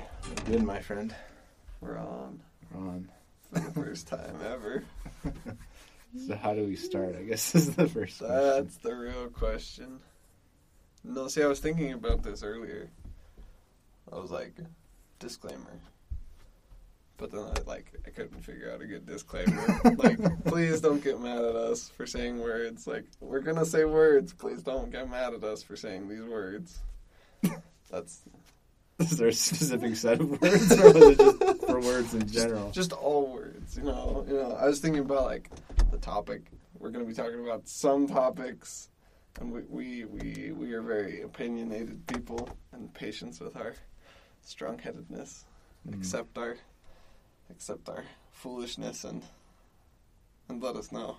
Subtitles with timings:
[0.00, 1.14] Okay, good, my friend.
[1.80, 2.40] We're on
[2.72, 3.08] We're on.
[3.52, 4.84] for the first time ever.
[6.26, 7.16] So how do we start?
[7.16, 8.28] I guess this is the first question.
[8.28, 10.00] That's the real question.
[11.04, 12.90] No, see, I was thinking about this earlier.
[14.12, 14.54] I was like,
[15.18, 15.80] disclaimer.
[17.16, 19.80] But then I like I couldn't figure out a good disclaimer.
[19.96, 22.86] like, please don't get mad at us for saying words.
[22.86, 24.32] Like, we're gonna say words.
[24.32, 26.80] Please don't get mad at us for saying these words.
[27.90, 28.22] That's
[29.00, 32.70] Is there a specific set of words, or was it just for words in general?
[32.70, 33.76] just all words.
[33.76, 34.52] You know, you know.
[34.52, 35.50] I was thinking about like
[35.90, 36.42] the topic.
[36.78, 38.88] We're gonna be talking about some topics,
[39.40, 43.74] and we we we, we are very opinionated people, and patience with our
[44.42, 45.44] strong-headedness.
[45.88, 45.94] Mm.
[45.94, 46.56] Accept our
[47.50, 49.22] accept our foolishness and
[50.48, 51.16] and let us know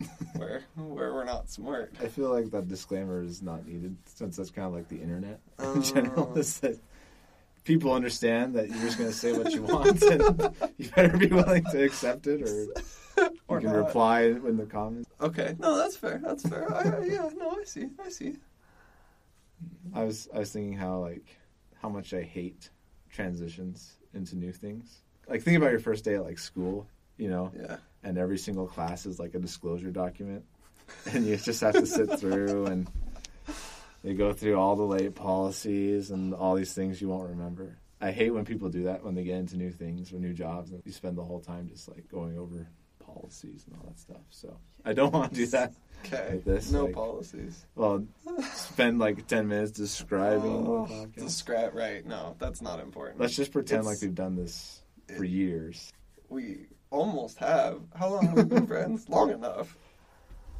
[0.36, 1.94] where where we're not smart.
[2.00, 5.40] I feel like that disclaimer is not needed since that's kind of like the internet
[5.58, 5.80] in Oh.
[5.80, 6.34] general.
[6.38, 6.78] Is that
[7.64, 10.22] people understand that you're just going to say what you want, and
[10.78, 12.42] you better be willing to accept it,
[13.48, 13.86] or you can not.
[13.86, 15.08] reply in the comments.
[15.20, 16.20] Okay, no, that's fair.
[16.22, 16.72] That's fair.
[16.74, 17.88] I- yeah, no, I see.
[18.04, 18.34] I see.
[19.94, 21.36] I was I was thinking how like
[21.80, 22.70] how much I hate
[23.10, 25.02] transitions into new things.
[25.28, 27.76] Like think about your first day at like school, you know, Yeah.
[28.02, 30.44] and every single class is like a disclosure document,
[31.12, 32.88] and you just have to sit through and
[34.04, 37.78] you go through all the late policies and all these things you won't remember.
[38.00, 40.70] I hate when people do that when they get into new things or new jobs
[40.70, 42.66] and you spend the whole time just like going over
[43.04, 44.20] policies and all that stuff.
[44.30, 45.72] So I don't want to do that.
[46.04, 46.32] Okay.
[46.32, 47.64] Like this, no like- policies.
[47.76, 48.04] Well,
[48.52, 52.04] spend like ten minutes describing Oh, describe right.
[52.04, 53.20] No, that's not important.
[53.20, 54.82] Let's just pretend It's- like we've done this
[55.16, 55.90] for years.
[56.28, 57.80] we almost have.
[57.94, 59.08] How long have we been friends?
[59.08, 59.76] Long enough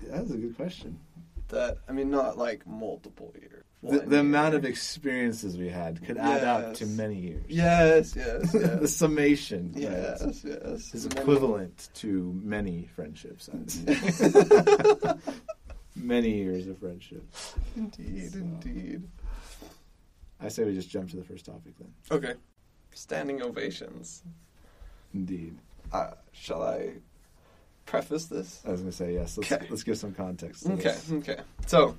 [0.02, 0.98] Yeah, That's a good question.
[1.48, 3.64] That I mean, not like multiple years.
[3.82, 7.44] The, the amount of experiences we had could add up to many years.
[7.48, 10.94] yes, yes, the yes, summation right, yes, yes.
[10.94, 13.50] is Many- equivalent to many friendships.
[15.96, 17.22] Many years of friendship.
[17.76, 19.02] Indeed, So- indeed.
[20.40, 21.92] I say we just jump to the first topic then.
[22.10, 22.34] Okay.
[22.92, 24.22] Standing ovations.
[25.14, 25.56] Indeed.
[25.92, 26.94] Uh, shall I
[27.86, 28.62] preface this?
[28.66, 29.36] I was going to say yes.
[29.38, 29.66] Let's, Okay.
[29.70, 30.64] let's give some context.
[30.66, 31.12] To Okay, this.
[31.12, 31.36] okay.
[31.66, 31.96] So,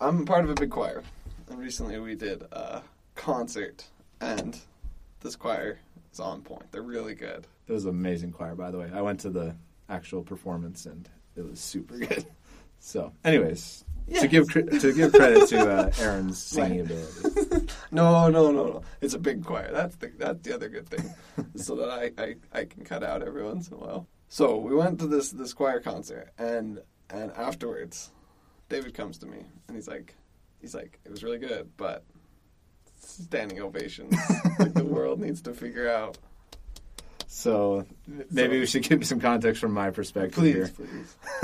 [0.00, 1.02] I'm part of a big choir,
[1.48, 2.82] and recently we did a
[3.14, 3.84] concert,
[4.20, 4.58] and
[5.20, 5.78] this choir
[6.12, 6.70] is on point.
[6.72, 7.46] They're really good.
[7.66, 8.90] It was an amazing choir, by the way.
[8.94, 9.54] I went to the
[9.88, 12.24] actual performance and it was super good.
[12.80, 14.20] So, anyways, Yeah.
[14.20, 17.66] to give to give credit to uh, Aaron's singing ability.
[17.90, 18.82] No, no, no, no.
[19.00, 19.70] It's a big choir.
[19.72, 21.10] That's the that's the other good thing,
[21.56, 24.06] so that I, I I can cut out every once in a while.
[24.28, 26.80] So we went to this this choir concert, and
[27.10, 28.10] and afterwards,
[28.68, 30.14] David comes to me and he's like,
[30.60, 32.04] he's like, it was really good, but
[33.00, 34.14] standing ovations,
[34.58, 36.18] like the world needs to figure out.
[37.26, 37.86] So
[38.30, 40.70] maybe So- we should give some context from my perspective Please, here.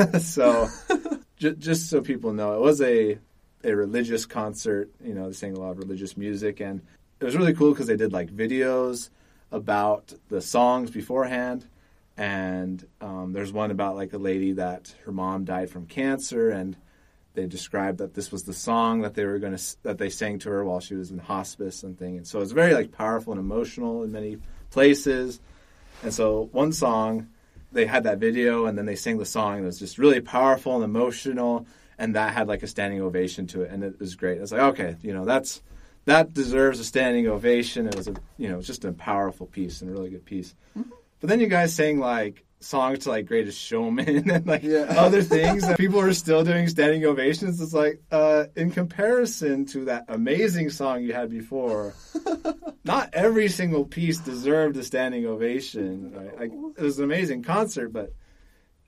[0.07, 0.27] please.
[0.27, 0.69] so,
[1.39, 3.19] j- just so people know, it was a
[3.65, 4.91] a religious concert.
[5.03, 6.83] You know, they sang a lot of religious music, and
[7.21, 9.09] it was really cool because they did like videos
[9.51, 11.65] about the songs beforehand.
[12.17, 16.77] And um, there's one about like a lady that her mom died from cancer, and
[17.35, 20.39] they described that this was the song that they were going to that they sang
[20.41, 22.17] to her while she was in hospice and thing.
[22.17, 24.39] And so it's very like powerful and emotional in many
[24.71, 25.41] places.
[26.03, 27.29] And so one song,
[27.73, 30.21] they had that video and then they sang the song and it was just really
[30.21, 31.67] powerful and emotional
[31.99, 34.41] and that had like a standing ovation to it and it was great.
[34.41, 35.61] It's like okay, you know that's
[36.05, 37.87] that deserves a standing ovation.
[37.89, 40.55] It was a you know just a powerful piece and a really good piece.
[41.25, 44.81] But then you guys sang like songs to like Greatest Showman and like Yeah.
[44.95, 47.63] other things that people are still doing standing ovations.
[47.63, 51.95] It's like uh, in comparison to that amazing song you had before,
[52.85, 56.13] not every single piece deserved a standing ovation.
[56.15, 56.39] Right?
[56.41, 58.13] Like, it was an amazing concert, but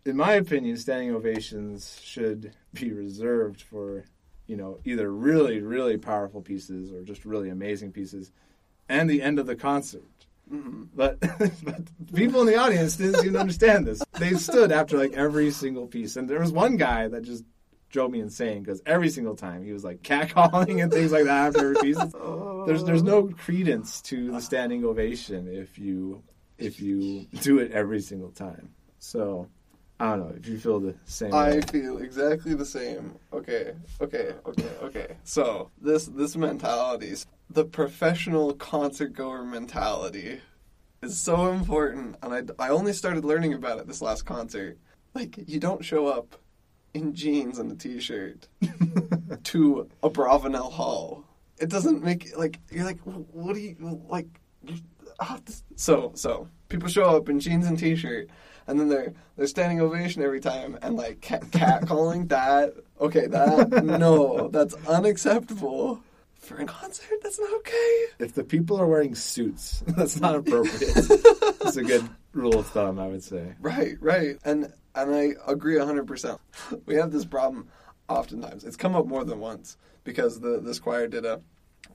[0.04, 4.04] in my opinion, standing ovations should be reserved for
[4.46, 8.30] you know either really really powerful pieces or just really amazing pieces,
[8.90, 10.02] and the end of the concert.
[10.52, 10.88] Mhm.
[10.94, 11.20] But,
[11.64, 14.02] but people in the audience didn't even understand this.
[14.18, 17.44] They stood after like every single piece, and there was one guy that just
[17.90, 21.48] drove me insane because every single time he was like catcalling and things like that
[21.48, 21.98] after every piece.
[22.66, 26.22] There's there's no credence to the standing ovation if you
[26.58, 28.70] if you do it every single time.
[28.98, 29.48] So
[30.00, 31.32] I don't know if you feel the same.
[31.32, 31.60] I way.
[31.62, 33.14] feel exactly the same.
[33.32, 35.16] Okay, okay, okay, okay.
[35.24, 37.14] So this this mentality,
[37.48, 40.40] the professional concert goer mentality,
[41.02, 44.78] is so important, and I I only started learning about it this last concert.
[45.14, 46.36] Like you don't show up
[46.94, 48.48] in jeans and a t-shirt
[49.44, 51.24] to Abravanel Hall.
[51.58, 54.26] It doesn't make like you're like what do you like
[55.20, 58.28] ah, this- so so people show up in jeans and t-shirt,
[58.66, 62.74] and then they're they're standing ovation every time, and like cat, cat calling that.
[63.00, 66.00] Okay, that no, that's unacceptable
[66.46, 67.18] for a concert.
[67.22, 68.04] That's not okay.
[68.18, 70.96] If the people are wearing suits, that's not appropriate.
[70.96, 73.54] It's a good rule of thumb, I would say.
[73.60, 74.38] Right, right.
[74.44, 76.38] And and I agree 100%.
[76.86, 77.68] We have this problem
[78.08, 78.64] oftentimes.
[78.64, 81.42] It's come up more than once because the this choir did a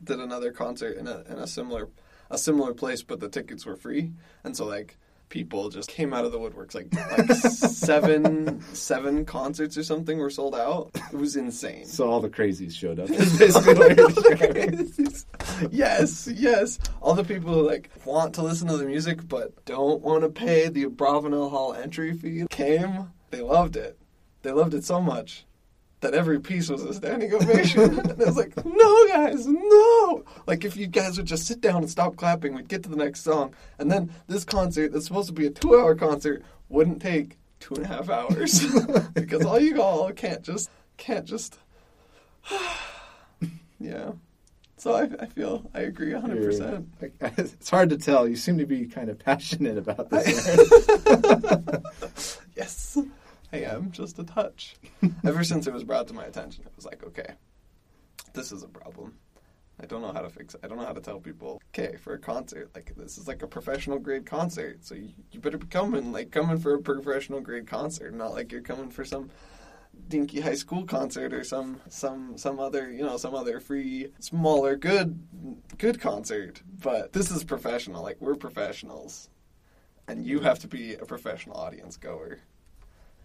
[0.04, 1.90] did another concert in a in a similar
[2.30, 4.12] a similar place but the tickets were free.
[4.44, 4.98] And so like
[5.32, 10.30] people just came out of the woodworks like like seven seven concerts or something were
[10.30, 10.92] sold out.
[10.94, 11.86] It was insane.
[11.86, 13.08] So all the crazies showed up.
[13.40, 16.78] Basically what you're yes, yes.
[17.02, 20.30] All the people who like want to listen to the music but don't want to
[20.30, 23.12] pay the Abravanel Hall entry fee came.
[23.32, 23.98] They loved it.
[24.44, 25.46] They loved it so much
[26.02, 27.82] that every piece was a standing ovation.
[28.00, 30.24] and it was like, no, guys, no.
[30.48, 32.96] Like if you guys would just sit down and stop clapping, we'd get to the
[32.96, 37.38] next song, and then this concert that's supposed to be a two-hour concert wouldn't take
[37.60, 38.66] two and a half hours
[39.14, 41.58] because all you all can't just can't just.
[43.80, 44.12] yeah.
[44.78, 46.34] So I, I feel I agree 100%.
[46.40, 48.28] You're- like, it's hard to tell.
[48.28, 50.48] You seem to be kind of passionate about this.
[52.58, 52.98] yes,
[53.54, 54.76] I am just a touch.
[55.26, 57.34] Ever since it was brought to my attention, it was like, okay,
[58.34, 59.16] this is a problem.
[59.82, 60.62] I don't know how to fix it.
[60.64, 63.42] I don't know how to tell people, okay, for a concert, like this is like
[63.42, 67.42] a professional grade concert, so you, you better be coming, like coming for a professional
[67.42, 69.32] grade concert, not like you're coming for some
[70.08, 74.76] dinky high school concert or some some some other you know some other free smaller
[74.76, 75.20] good
[75.78, 76.62] good concert.
[76.82, 78.04] But this is professional.
[78.04, 79.30] Like we're professionals,
[80.08, 82.40] and you have to be a professional audience goer.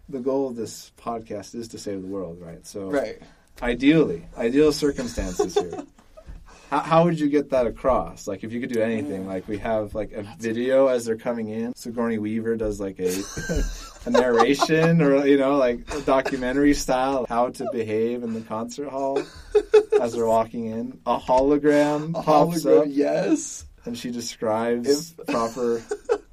[0.09, 2.65] The goal of this podcast is to save the world, right?
[2.65, 3.21] So, Right.
[3.61, 5.83] ideally, ideal circumstances here.
[6.69, 8.27] How, how would you get that across?
[8.27, 9.27] Like, if you could do anything, mm.
[9.27, 11.73] like we have like a video as they're coming in.
[11.75, 13.13] Sigourney Weaver does like a
[14.05, 18.89] a narration, or you know, like a documentary style, how to behave in the concert
[18.89, 19.21] hall
[20.01, 20.99] as they're walking in.
[21.05, 23.65] A hologram A pops hologram, up, yes.
[23.85, 25.81] and she describes If- proper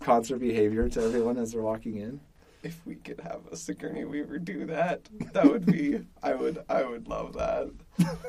[0.01, 2.21] concert behavior to everyone as they're walking in.
[2.65, 5.03] If we could have a Sigourney Weaver do that,
[5.35, 6.01] that would be.
[6.23, 6.65] I would.
[6.69, 7.71] I would love that.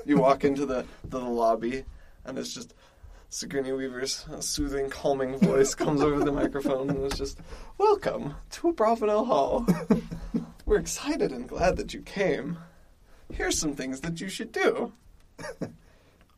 [0.06, 1.86] You walk into the the lobby,
[2.26, 2.74] and it's just
[3.30, 7.40] Sigourney Weaver's soothing, calming voice comes over the microphone, and it's just,
[7.78, 9.66] "Welcome to Abravanel Hall.
[10.66, 12.58] We're excited and glad that you came.
[13.32, 14.92] Here's some things that you should do."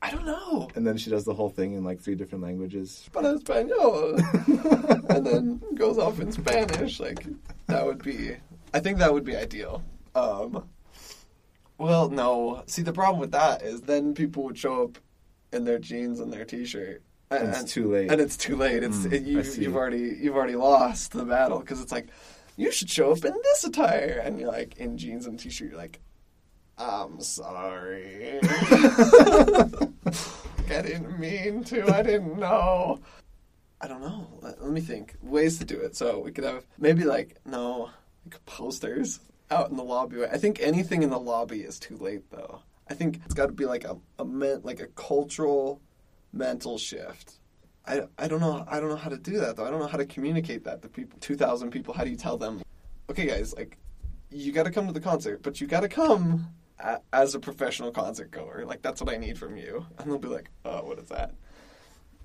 [0.03, 0.69] I don't know.
[0.75, 3.09] And then she does the whole thing in like three different languages.
[3.11, 4.19] para español
[5.09, 7.25] and then goes off in spanish like
[7.67, 8.35] that would be
[8.73, 9.83] i think that would be ideal.
[10.15, 10.67] Um
[11.77, 12.63] well no.
[12.67, 14.97] See the problem with that is then people would show up
[15.53, 17.01] in their jeans and their t-shirt.
[17.29, 18.11] And it's too late.
[18.11, 18.83] and it's too late.
[18.83, 22.07] It's Mm, it, you, you've already you've already lost the battle because it's like
[22.55, 24.21] you should show up in this attire.
[24.23, 25.99] And you're like in jeans and t-shirt you're like
[26.79, 28.39] i'm sorry.
[30.69, 31.87] I didn't mean to.
[31.93, 32.99] I didn't know.
[33.79, 34.27] I don't know.
[34.41, 35.15] Let, let me think.
[35.21, 35.95] Ways to do it.
[35.95, 37.91] So we could have maybe like no
[38.25, 39.19] like posters
[39.51, 40.23] out in the lobby.
[40.25, 42.61] I think anything in the lobby is too late though.
[42.89, 45.81] I think it's got to be like a a men, like a cultural
[46.33, 47.39] mental shift.
[47.85, 49.65] I, I don't know I don't know how to do that though.
[49.65, 51.19] I don't know how to communicate that to people.
[51.19, 51.93] Two thousand people.
[51.93, 52.61] How do you tell them?
[53.09, 53.77] Okay, guys, like
[54.29, 56.47] you got to come to the concert, but you got to come
[56.79, 58.65] a, as a professional concert goer.
[58.65, 59.85] Like that's what I need from you.
[59.97, 61.35] And they'll be like, "Oh, what is that?"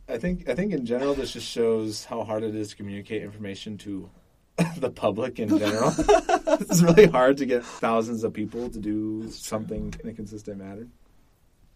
[0.08, 3.22] I think I think in general this just shows how hard it is to communicate
[3.22, 4.10] information to
[4.76, 5.92] the public in general.
[5.98, 10.86] it's really hard to get thousands of people to do something in a consistent manner.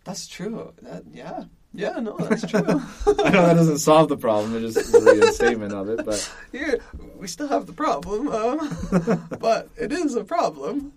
[0.05, 0.73] That's true.
[0.83, 1.99] That yeah, yeah.
[1.99, 2.61] No, that's true.
[2.61, 6.05] I know that doesn't solve the problem; it just is a reinstatement of it.
[6.05, 6.79] But Here
[7.17, 10.93] we still have the problem, um, but it is a problem.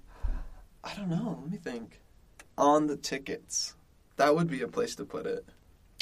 [0.84, 1.40] I don't know.
[1.42, 2.00] Let me think.
[2.58, 3.74] On the tickets,
[4.18, 5.46] that would be a place to put it.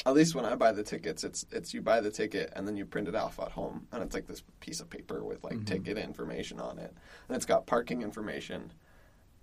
[0.08, 2.78] At least when I buy the tickets, it's it's you buy the ticket and then
[2.78, 5.58] you print it off at home, and it's like this piece of paper with like
[5.58, 5.66] Mhm.
[5.66, 6.94] ticket information on it,
[7.28, 8.72] and it's got parking information,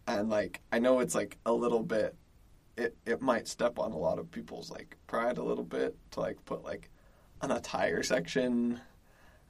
[0.08, 2.16] and like I know it's like a little bit.
[2.78, 6.20] It it might step on a lot of people's like pride a little bit to
[6.20, 6.90] like put like
[7.44, 8.80] an attire section,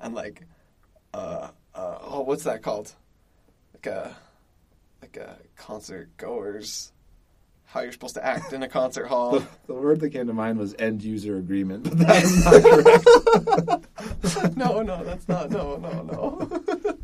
[0.02, 0.46] and like
[1.14, 2.94] uh, uh oh what's that called?
[3.74, 4.18] Like a
[5.02, 6.92] like a concert goers
[7.66, 9.40] how you're supposed to act in a concert hall.
[9.40, 12.64] the, the word that came to mind was end user agreement, but that is not
[12.64, 14.58] correct.
[14.58, 15.50] no, no, that's not.
[15.50, 17.00] No, no, no.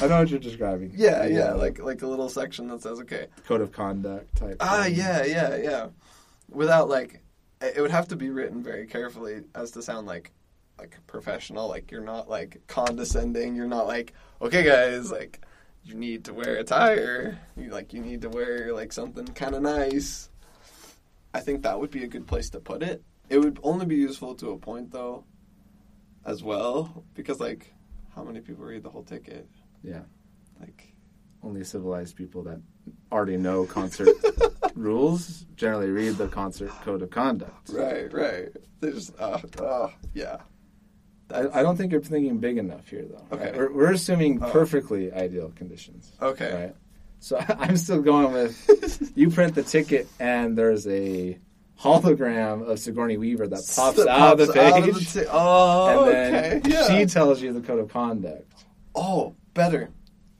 [0.00, 0.92] I know what you're describing.
[0.94, 4.56] yeah, yeah, like like a little section that says, okay, code of conduct type.
[4.60, 4.94] ah, thing.
[4.94, 5.86] yeah, yeah, yeah,
[6.48, 7.22] without like,
[7.60, 10.32] it it would have to be written very carefully as to sound like
[10.78, 11.68] like professional.
[11.68, 13.56] Like you're not like condescending.
[13.56, 15.40] You're not like okay guys like
[15.84, 17.38] you need to wear a tire.
[17.56, 20.30] You like you need to wear like something kind of nice.
[21.34, 23.02] I think that would be a good place to put it.
[23.28, 25.24] It would only be useful to a point though,
[26.24, 27.72] as well, because like
[28.14, 29.48] how many people read the whole ticket?
[29.82, 30.02] Yeah.
[30.60, 30.94] Like
[31.42, 32.60] Only civilized people that
[33.10, 34.08] already know concert
[34.74, 37.70] rules generally read the concert code of conduct.
[37.70, 38.48] right, right.
[38.80, 40.38] They just uh, uh yeah.
[41.32, 43.36] I, I don't think you're thinking big enough here, though.
[43.36, 43.44] Okay.
[43.50, 43.56] right?
[43.56, 44.50] We're, we're assuming Oh.
[44.50, 46.12] perfectly ideal conditions.
[46.20, 46.64] Okay.
[46.66, 46.76] Right.
[47.20, 51.38] So I'm still going with you print the ticket and there's a
[51.80, 55.00] hologram of Sigourney Weaver that pops That out of the pops page, out of the
[55.22, 56.70] ti- oh, and then okay.
[56.70, 56.86] Yeah.
[56.98, 58.50] she tells you the code of conduct.
[58.94, 59.90] Oh, better.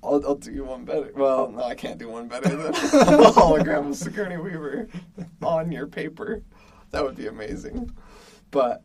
[0.04, 1.12] I'll, I'll do you one better.
[1.14, 2.72] Well, no, I can't do one better than a
[3.32, 4.88] hologram of Sigourney Weaver
[5.42, 6.42] on your paper.
[6.90, 7.92] That would be amazing.
[8.50, 8.82] But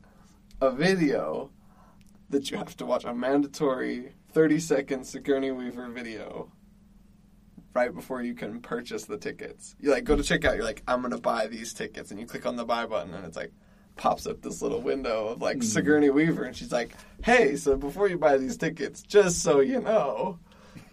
[0.62, 1.50] a video
[2.30, 6.52] that you have to watch, a mandatory 30 second Sigourney Weaver video
[7.74, 9.76] right before you can purchase the tickets.
[9.80, 12.46] You like go to checkout, you're like, I'm gonna buy these tickets, and you click
[12.46, 13.52] on the buy button, and it's like
[13.96, 15.68] pops up this little window of like mm-hmm.
[15.68, 16.92] Sigourney Weaver, and she's like,
[17.24, 20.40] Hey, so before you buy these tickets, just so you know,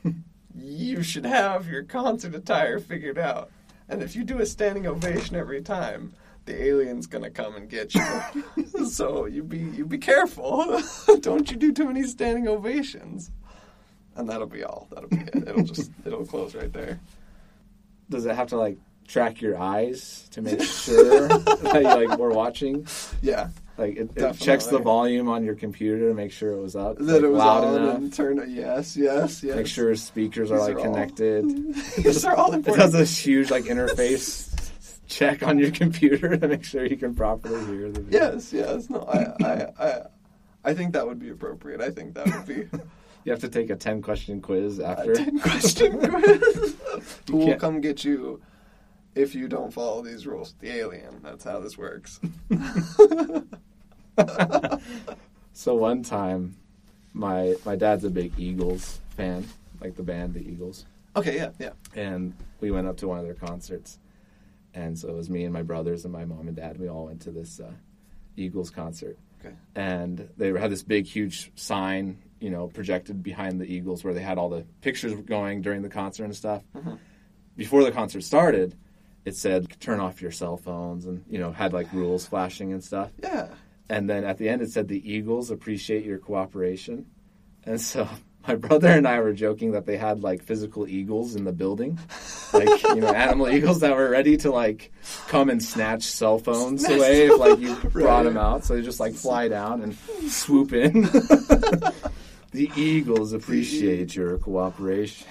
[0.54, 3.50] you should have your concert attire figured out.
[3.88, 7.94] And if you do a standing ovation every time, the alien's gonna come and get
[7.94, 8.86] you.
[8.86, 10.80] so you be you be careful.
[11.20, 13.30] Don't you do too many standing ovations.
[14.16, 14.86] And that'll be all.
[14.90, 15.34] That'll be it.
[15.34, 17.00] It'll just it'll close right there.
[18.10, 22.30] Does it have to like track your eyes to make sure that you like were
[22.30, 22.86] watching?
[23.22, 23.48] Yeah.
[23.76, 26.96] Like it, it checks the volume on your computer to make sure it was up,
[26.98, 27.96] That like, it was loud on enough.
[27.96, 29.56] and turned yes, yes, yes.
[29.56, 31.74] Make sure speakers are like are connected.
[31.96, 32.78] These are all important.
[32.78, 34.53] It has this huge like interface
[35.14, 38.32] check on your computer to make sure you can properly hear the video.
[38.32, 38.90] Yes, yes.
[38.90, 40.02] No, I, I, I,
[40.64, 41.80] I think that would be appropriate.
[41.80, 42.68] I think that would be
[43.24, 45.12] You have to take a ten question quiz after.
[45.12, 46.76] a ten question quiz.
[47.30, 48.40] Who will come get you
[49.14, 50.54] if you don't follow these rules?
[50.60, 51.20] The alien.
[51.22, 52.20] That's how this works.
[55.52, 56.56] so one time,
[57.12, 59.46] my my dad's a big Eagles fan,
[59.80, 60.84] like the band, the Eagles,
[61.16, 61.70] Okay, yeah, yeah.
[61.94, 63.98] and we went up to one of their concerts,
[64.74, 66.78] and so it was me and my brothers and my mom and dad.
[66.78, 67.72] We all went to this uh,
[68.36, 69.54] Eagles concert, Okay.
[69.74, 74.22] and they had this big, huge sign, you know, projected behind the Eagles where they
[74.22, 76.62] had all the pictures going during the concert and stuff.
[76.74, 76.98] Mhm.
[77.56, 78.74] Before the concert started,
[79.24, 82.82] it said turn off your cell phones and you know had like rules flashing and
[82.82, 83.10] stuff.
[83.22, 83.48] Yeah.
[83.88, 87.06] And then at the end, it said the Eagles appreciate your cooperation.
[87.64, 88.08] And so
[88.46, 91.98] my brother and I were joking that they had like physical eagles in the building,
[92.52, 94.92] like you know animal eagles that were ready to like
[95.28, 98.64] come and snatch cell phones Snatch away if like you brought them out.
[98.64, 99.96] So they just like fly down and
[100.30, 101.02] swoop in.
[102.52, 105.26] the Eagles appreciate your cooperation.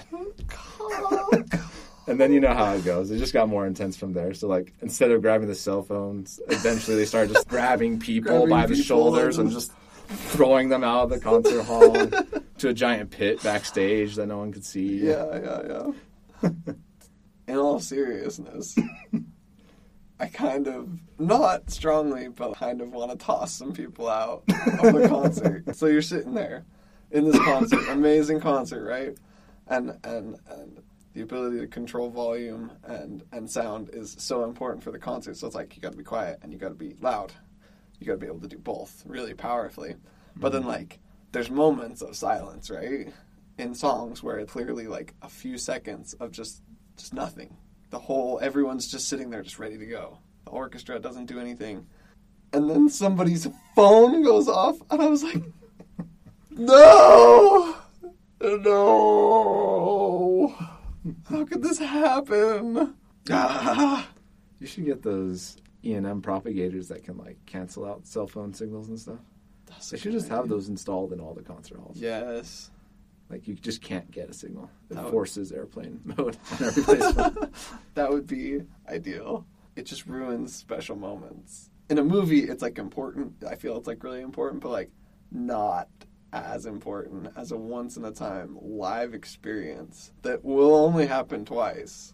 [2.06, 3.10] And then you know how it goes.
[3.10, 4.34] It just got more intense from there.
[4.34, 8.50] So like instead of grabbing the cell phones, eventually they started just grabbing people Grabbing
[8.50, 9.72] by the people shoulders and just
[10.06, 11.92] throwing them out of the concert hall
[12.58, 14.98] to a giant pit backstage that no one could see.
[14.98, 15.92] Yeah, yeah,
[16.42, 16.50] yeah.
[17.46, 18.76] In all seriousness,
[20.18, 24.94] I kind of, not strongly, but kind of want to toss some people out of
[24.94, 25.64] the concert.
[25.76, 26.64] so you're sitting there
[27.10, 29.16] in this concert, amazing concert, right?
[29.66, 30.82] And and and
[31.14, 35.36] the ability to control volume and and sound is so important for the concert.
[35.36, 37.32] So it's like you got to be quiet and you got to be loud.
[37.98, 39.96] You got to be able to do both really powerfully.
[40.36, 40.98] But then like
[41.32, 43.12] there's moments of silence, right?
[43.58, 46.62] In songs where it's clearly like a few seconds of just
[46.96, 47.56] just nothing.
[47.90, 50.18] The whole everyone's just sitting there just ready to go.
[50.44, 51.86] The orchestra doesn't do anything.
[52.52, 55.42] And then somebody's phone goes off and I was like
[56.50, 57.76] No
[58.40, 60.54] No
[61.28, 62.94] How could this happen?
[63.30, 64.08] Ah.
[64.60, 68.52] You should get those E and M propagators that can like cancel out cell phone
[68.54, 69.18] signals and stuff.
[69.66, 71.98] That's They should just have those installed in all the concert halls.
[71.98, 72.70] Yes.
[73.30, 74.70] Like you just can't get a signal.
[74.90, 77.14] It That would- forces airplane mode on every place.
[77.94, 79.46] that would be ideal.
[79.76, 81.70] It just ruins special moments.
[81.90, 83.42] In a movie, it's like important.
[83.46, 84.90] I feel it's like really important, but like
[85.30, 85.88] not
[86.32, 92.13] as important as a once in a time live experience that will only happen twice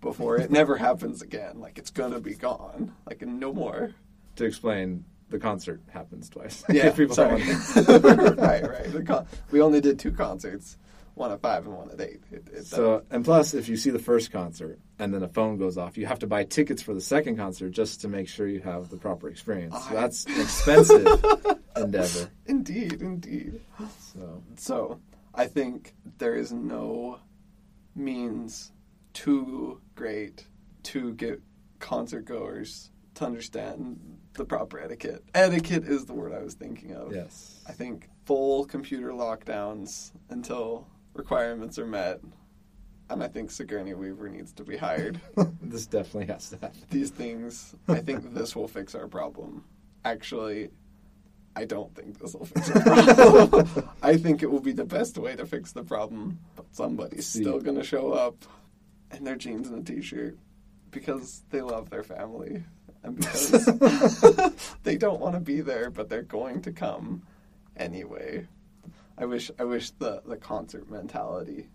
[0.00, 1.60] before it never happens again.
[1.60, 2.94] Like it's gonna be gone.
[3.06, 3.94] Like no more.
[4.36, 6.64] to explain, the concert happens twice.
[6.70, 7.42] Yeah, people sorry.
[7.76, 9.06] right, right.
[9.06, 10.76] Con- we only did two concerts.
[11.14, 12.20] one at five and one at eight.
[12.30, 15.58] It, it, So, and plus, if you see the first concert and then a phone
[15.58, 18.46] goes off, you have to buy tickets for the second concert just to make sure
[18.48, 19.74] you have the proper experience.
[19.88, 21.06] So that's an expensive
[21.76, 22.30] endeavor.
[22.46, 23.60] indeed, indeed.
[24.12, 25.00] So, So
[25.34, 27.18] I think there is no
[27.94, 28.72] means
[29.18, 30.46] too great
[30.84, 31.40] to get
[31.80, 33.98] concert goers to understand
[34.34, 35.24] the proper etiquette.
[35.34, 37.12] Etiquette is the word I was thinking of.
[37.12, 37.60] yes.
[37.68, 42.20] I think full computer lockdowns until requirements are met.
[43.10, 45.20] And I think Sigourney Weaver needs to be hired.
[45.62, 46.78] this definitely has to happen.
[46.90, 49.64] These things, I think this will fix our problem.
[50.04, 50.68] Actually,
[51.56, 52.82] I don't think this will fix our
[53.48, 53.88] problem.
[54.00, 57.40] I think it will be the best way to fix the problem, but somebody's See.
[57.40, 58.36] still going to show up
[59.12, 60.36] in their jeans and a t shirt
[60.90, 62.64] because they love their family
[63.02, 67.22] and because they don't want to be there, but they're going to come
[67.76, 68.46] anyway.
[69.16, 71.68] I wish I wish the, the concert mentality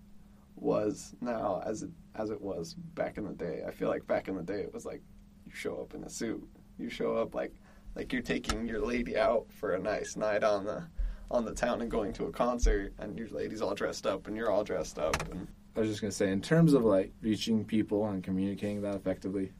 [0.55, 3.63] was now as it as it was back in the day.
[3.67, 5.01] I feel like back in the day it was like
[5.45, 6.47] you show up in a suit.
[6.77, 7.53] You show up like
[7.95, 10.83] like you're taking your lady out for a nice night on the
[11.31, 14.37] on the town and going to a concert and your lady's all dressed up and
[14.37, 17.65] you're all dressed up and I was just gonna say, in terms of like reaching
[17.65, 19.51] people and communicating that effectively,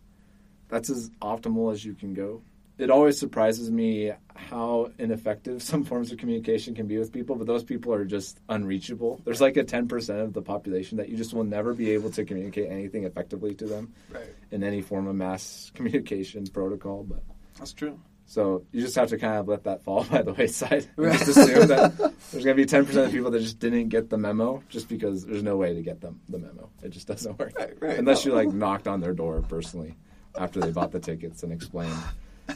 [0.70, 2.42] that's as optimal as you can go.
[2.80, 7.48] It always surprises me how ineffective some forms of communication can be with people, but
[7.48, 9.22] those people are just unreachable.
[9.24, 12.26] There's like a 10% of the population that you just will never be able to
[12.26, 14.26] communicate anything effectively to them right.
[14.52, 17.04] in any form of mass communication protocol.
[17.04, 17.24] But
[17.58, 18.00] That's true.
[18.26, 20.88] So you just have to kind of let that fall by the wayside.
[20.96, 21.18] Right.
[21.20, 21.98] just assume that
[22.32, 25.26] there's going to be 10% of people that just didn't get the memo just because
[25.26, 26.70] there's no way to get them the memo.
[26.82, 27.54] It just doesn't work.
[27.58, 27.98] Right, right.
[28.00, 28.32] Unless No.
[28.32, 29.96] you like knocked on their door personally
[30.38, 31.96] after they bought the tickets and explained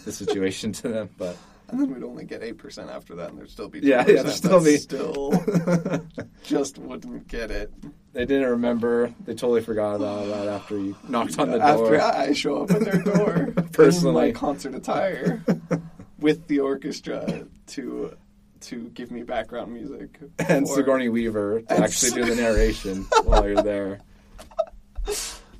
[0.03, 1.09] the situation to them.
[1.17, 1.37] But
[1.69, 4.07] And then we'd only get eight percent after that, and there'd still be Yeah, 2%
[4.15, 6.01] yeah, there'd still that be- still
[6.43, 7.73] just wouldn't get it.
[8.13, 9.13] they didn't remember.
[9.25, 11.95] They totally forgot about that after you knocked on the door.
[11.95, 14.27] After I show up at their door Personally.
[14.29, 15.43] in my concert attire
[16.19, 18.15] with the orchestra to
[18.59, 23.03] to give me background music and or Sigourney Weaver to And actually do the narration
[23.23, 23.99] while you're there.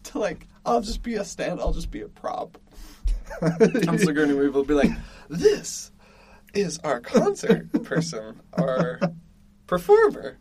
[0.04, 1.60] to like I'll just be a stand.
[1.60, 2.58] I'll just be a prop.
[3.41, 4.89] And Sigourney Weaver will be like,
[5.30, 5.91] "This
[6.58, 9.00] is our concert person, our
[9.67, 10.38] performer.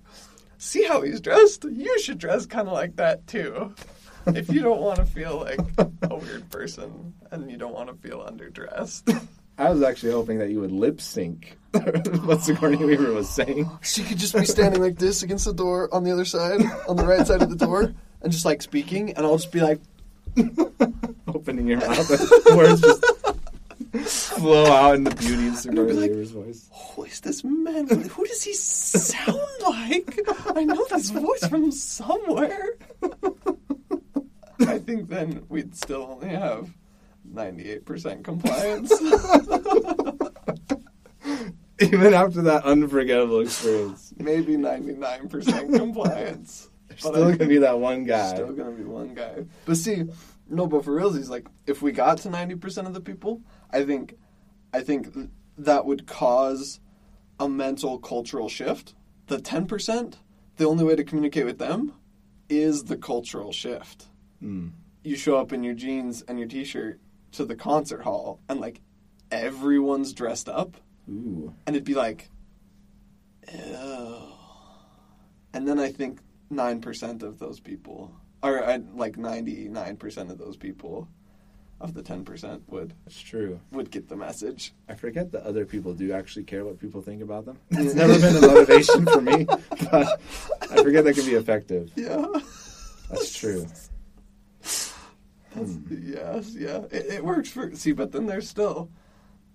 [0.59, 1.65] See how he's dressed?
[1.65, 3.75] You should dress kind of like that too.
[4.27, 5.61] If you don't want to feel like
[6.03, 9.27] a weird person and you don't want to feel underdressed."
[9.59, 11.57] I was actually hoping that you would lip sync
[12.25, 13.71] what Sigourney Weaver was saying.
[13.83, 16.97] She could just be standing like this against the door on the other side, on
[16.97, 19.81] the right side of the door, and just like speaking, and I'll just be like,
[21.29, 22.11] opening your mouth
[22.55, 23.03] words just
[24.05, 26.71] flow out in the beauty of Sigourney like- Weaver's voice.
[26.95, 27.89] Who is this man?
[27.89, 30.19] Who does he sound like?
[30.55, 32.71] I know this voice from somewhere.
[34.61, 36.71] I think then we'd still only have
[37.33, 38.93] 98% compliance.
[41.81, 46.71] Even after that unforgettable experience, Maybe 99% compliance.
[46.89, 48.35] there's But still I going to be that one guy.
[48.35, 49.45] Still gonna be one guy.
[49.67, 50.05] But see,
[50.49, 53.43] no, but for real, he's like if we got to ninety percent of the people,
[53.71, 54.17] I think,
[54.73, 56.81] I think that would cause
[57.39, 58.95] a mental cultural shift.
[59.27, 60.19] The ten percent,
[60.57, 61.93] the only way to communicate with them,
[62.49, 64.07] is the cultural shift.
[64.43, 64.71] Mm.
[65.03, 67.01] You show up in your jeans and your t-shirt
[67.33, 68.81] to the concert hall, and like
[69.31, 70.77] everyone's dressed up,
[71.09, 71.55] Ooh.
[71.67, 72.31] and it'd be like,
[73.53, 74.17] ew.
[75.53, 80.31] And then I think nine percent of those people, or uh, like ninety nine percent
[80.31, 81.09] of those people,
[81.81, 83.61] of the ten percent would That's true.
[83.71, 84.73] would get the message.
[84.89, 87.59] I forget that other people do actually care what people think about them.
[87.71, 90.21] It's never been a motivation for me, but
[90.71, 91.91] I forget that can be effective.
[91.97, 92.25] Yeah.
[93.11, 93.67] That's true.
[94.61, 94.93] That's,
[95.55, 96.13] hmm.
[96.13, 97.75] yes, yeah, it, it works for.
[97.75, 98.91] See, but then there's still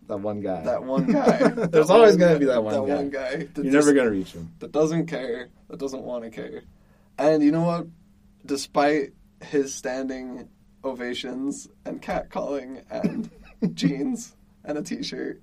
[0.07, 0.63] That one guy.
[0.63, 1.37] that one guy.
[1.49, 2.95] There's That always gonna be that one that guy.
[2.95, 3.35] one guy.
[3.37, 4.51] that You're just- never going to reach him.
[4.59, 6.61] that doesn't care, that doesn't want to care.
[7.19, 7.87] And you know what?
[8.45, 10.47] Despite his standing
[10.83, 13.29] ovations and catcalling and
[13.75, 15.41] jeans and a t-shirt,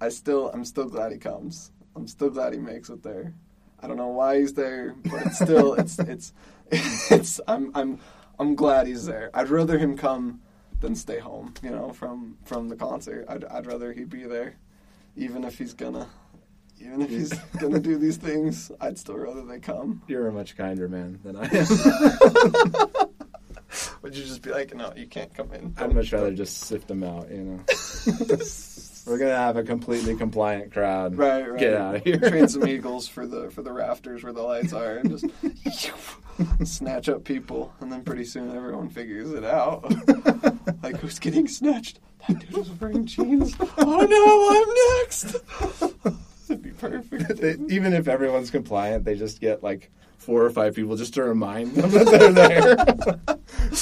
[0.00, 1.72] I still I'm still glad he comes.
[1.94, 3.34] I'm still glad he makes it there.
[3.80, 6.32] I don't know why he's there, but it's still it's it's
[6.70, 7.98] it's I'm I'm
[8.38, 9.30] I'm glad he's there.
[9.34, 10.40] I'd rather him come
[10.80, 13.24] than stay home, you know, from from the concert.
[13.28, 14.56] I'd I'd rather he be there
[15.16, 16.08] even if he's gonna
[16.80, 20.02] even if he's gonna do these things, I'd still rather they come.
[20.06, 23.11] You're a much kinder man than I am.
[24.02, 25.74] Would you just be like, no, you can't come in?
[25.78, 27.60] I'd much rather just sift them out, you know.
[29.06, 31.16] We're gonna have a completely compliant crowd.
[31.16, 31.58] Right, right.
[31.58, 32.18] Get out of here.
[32.18, 35.26] Train some eagles for the for the rafters where the lights are, and just
[36.64, 39.90] snatch up people, and then pretty soon everyone figures it out.
[40.84, 41.98] like who's getting snatched?
[42.28, 43.56] That dude was wearing jeans.
[43.78, 45.36] Oh no, I'm next.
[46.48, 47.40] It'd be perfect.
[47.72, 49.90] Even if everyone's compliant, they just get like
[50.22, 53.36] four or five people just to remind them that they're there.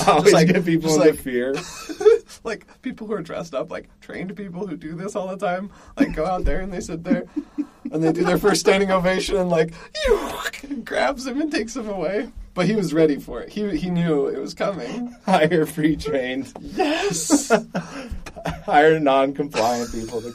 [0.08, 1.54] Always like- get people into like- fear.
[2.44, 5.70] like people who are dressed up like trained people who do this all the time
[5.98, 7.24] like go out there and they sit there
[7.92, 9.74] and they do their first standing ovation and like
[10.06, 10.30] you
[10.84, 14.26] grabs him and takes him away but he was ready for it he he knew
[14.28, 17.52] it was coming Hire pre-trained, yes
[18.64, 20.32] hire non-compliant people to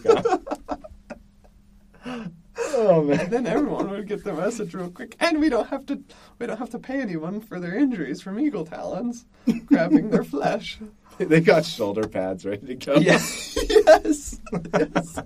[2.04, 2.30] come.
[2.58, 3.20] Oh man.
[3.20, 6.02] and then everyone would get the message real quick and we don't have to
[6.40, 9.26] we don't have to pay anyone for their injuries from eagle talons
[9.66, 10.80] grabbing their flesh
[11.18, 12.96] They got shoulder pads ready to go.
[12.96, 14.40] yes yes
[14.78, 15.20] yes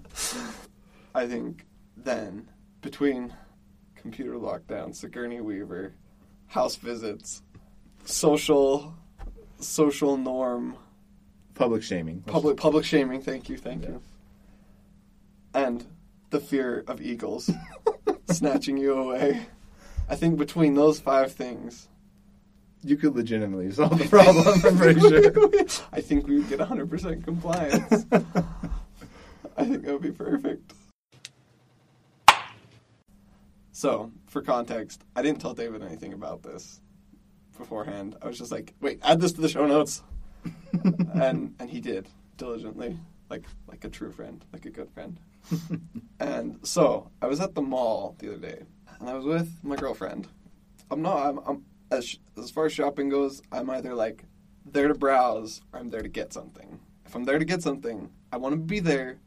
[1.15, 1.65] I think
[1.97, 2.47] then
[2.81, 3.33] between
[3.95, 5.93] computer lockdown, Sigourney Weaver,
[6.47, 7.41] house visits,
[8.05, 8.93] social
[9.59, 10.77] social norm,
[11.55, 12.21] Public shaming.
[12.21, 13.89] public public shaming, thank you, thank Yeah.
[13.89, 14.01] you.
[15.55, 15.85] And
[16.29, 17.49] the fear of eagles
[18.31, 19.47] snatching you away.
[20.09, 21.87] I think between those five things,
[22.81, 25.33] You could legitimately solve the problem, I'm pretty sure.
[25.91, 28.05] I think we would get 100% compliance.
[29.57, 30.73] I think that would be perfect.
[33.71, 36.81] So, for context, I didn't tell David anything about this
[37.57, 38.15] beforehand.
[38.21, 40.03] I was just like, "Wait, add this to the show notes,"
[41.13, 42.97] and and he did diligently,
[43.29, 45.19] like like a true friend, like a good friend.
[46.19, 48.63] and so I was at the mall the other day,
[48.99, 50.27] and I was with my girlfriend.
[50.91, 51.25] I'm not.
[51.25, 53.41] I'm, I'm as sh- as far as shopping goes.
[53.51, 54.23] I'm either like
[54.65, 56.79] there to browse or I'm there to get something.
[57.05, 59.19] If I'm there to get something, I want to be there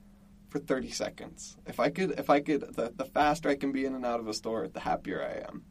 [0.49, 1.57] for 30 seconds.
[1.67, 4.21] If I could, if I could, the, the faster I can be in and out
[4.21, 5.65] of a store, the happier I am.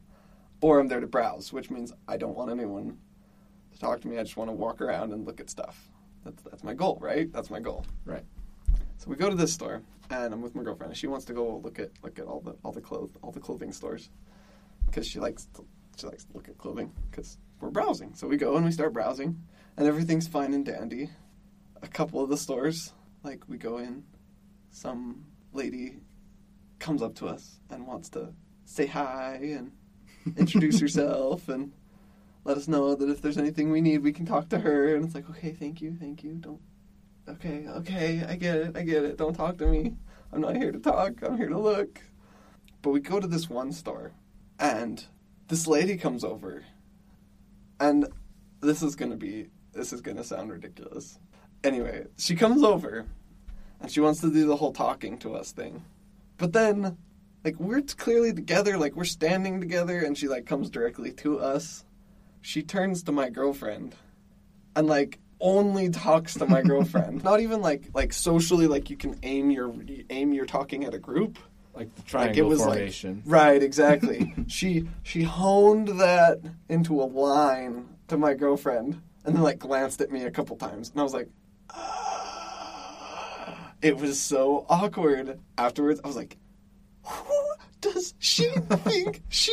[0.60, 2.98] Or I'm there to browse, which means I don't want anyone
[3.72, 4.18] to talk to me.
[4.18, 5.88] I just want to walk around and look at stuff.
[6.24, 7.32] That's that's my goal, right?
[7.32, 7.84] That's my goal.
[8.04, 8.24] Right.
[9.02, 10.92] So we go to this store, and I'm with my girlfriend.
[10.92, 13.32] and She wants to go look at look at all the all the clothes all
[13.32, 14.10] the clothing stores
[14.86, 18.14] because she likes to, she likes to look at clothing because we're browsing.
[18.14, 19.42] So we go and we start browsing,
[19.76, 21.10] and everything's fine and dandy.
[21.82, 22.92] A couple of the stores,
[23.24, 24.04] like we go in,
[24.70, 25.96] some lady
[26.78, 28.32] comes up to us and wants to
[28.66, 29.72] say hi and
[30.36, 31.72] introduce herself and
[32.44, 34.94] let us know that if there's anything we need, we can talk to her.
[34.94, 36.34] And it's like, okay, thank you, thank you.
[36.34, 36.60] Don't.
[37.28, 39.16] Okay, okay, I get it, I get it.
[39.16, 39.94] Don't talk to me.
[40.32, 41.22] I'm not here to talk.
[41.22, 42.00] I'm here to look.
[42.80, 44.12] But we go to this one store,
[44.58, 45.04] and
[45.46, 46.64] this lady comes over,
[47.78, 48.08] and
[48.60, 51.20] this is gonna be this is gonna sound ridiculous.
[51.62, 53.06] Anyway, she comes over,
[53.80, 55.84] and she wants to do the whole talking to us thing,
[56.38, 56.98] but then,
[57.44, 61.84] like we're clearly together, like we're standing together, and she like comes directly to us.
[62.40, 63.94] She turns to my girlfriend,
[64.74, 67.22] and like only talks to my girlfriend.
[67.22, 69.74] Not even like like socially, like you can aim your
[70.08, 71.38] aim your talking at a group.
[71.74, 73.22] Like the Like triangle it was formation.
[73.26, 74.34] like right, exactly.
[74.46, 80.10] she she honed that into a line to my girlfriend, and then like glanced at
[80.10, 81.28] me a couple times, and I was like,
[81.70, 83.72] ah.
[83.82, 85.40] it was so awkward.
[85.58, 86.36] Afterwards, I was like,
[87.04, 87.42] who
[87.80, 89.52] does she think she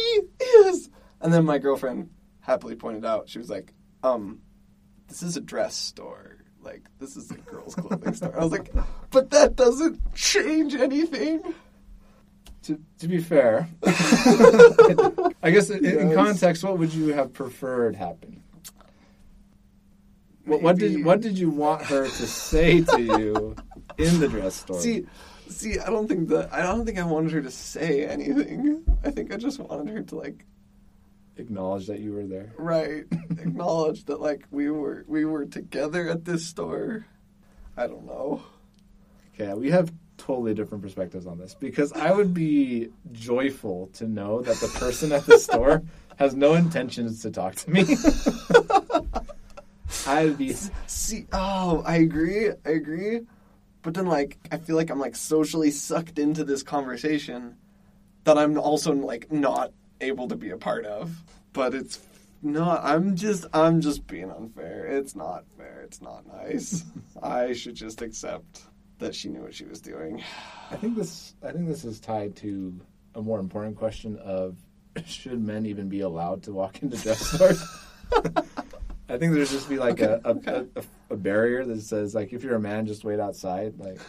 [0.66, 0.90] is?
[1.22, 2.10] And then my girlfriend
[2.42, 3.74] happily pointed out, she was like,
[4.04, 4.40] um,
[5.10, 6.38] this is a dress store.
[6.62, 8.38] Like this is a girls' clothing store.
[8.40, 8.72] I was like,
[9.12, 11.42] but that doesn't change anything.
[12.64, 13.70] To, to be fair,
[15.42, 18.44] I guess in, in context, what would you have preferred happen?
[20.46, 23.56] What, what did what did you want her to say to you
[23.98, 24.80] in the dress store?
[24.80, 25.06] See,
[25.48, 28.84] see, I don't think that I don't think I wanted her to say anything.
[29.04, 30.46] I think I just wanted her to like
[31.40, 32.52] Acknowledge that you were there.
[32.58, 37.06] right acknowledge that like we were we were together at this store.
[37.78, 38.44] I don't know.
[39.34, 44.42] Okay, we have totally different perspectives on this because I would be joyful to know
[44.42, 45.82] that the person at the store
[46.18, 47.86] has no intentions to talk to me.
[50.08, 50.54] I'd be
[50.88, 53.22] See, oh, I agree, I agree.
[53.82, 57.56] But then like I feel like I'm like socially sucked into this conversation
[58.26, 61.12] that I'm also like not able to be a part of.
[61.54, 62.00] But it's
[62.42, 64.86] not I'm just I'm just being unfair.
[64.86, 65.82] It's not fair.
[65.82, 66.84] It's not nice.
[67.24, 68.64] I should just accept
[69.00, 70.24] that she knew what she was doing.
[70.72, 72.80] I think this I think this is tied to
[73.16, 74.58] a more important question of
[75.06, 77.64] should men even be allowed to walk into dress stores?
[79.10, 82.32] I think there's just be like a, a, Okay, a, a barrier that says like
[82.32, 84.00] if you're a man, just wait outside, like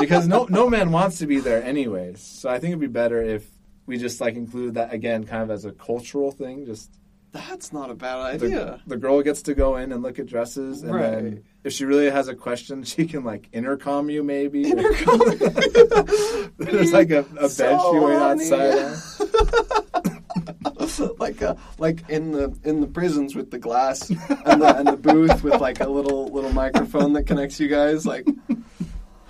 [0.00, 2.20] because no no man wants to be there anyways.
[2.20, 3.46] So I think it'd be better if
[3.86, 6.64] we just like include that again, kind of as a cultural thing.
[6.66, 6.90] Just
[7.32, 8.80] That's not a bad idea.
[8.86, 11.10] the girl gets to go in and look at dresses, and Right.
[11.10, 14.62] then if she really has a question, she can like intercom you maybe.
[14.70, 15.18] Intercom.
[16.58, 18.98] There's like a, a bench you wait outside.
[21.18, 24.96] like a, like in the in the prisons with the glass and the and the
[24.96, 28.26] booth with like a little little microphone that connects you guys like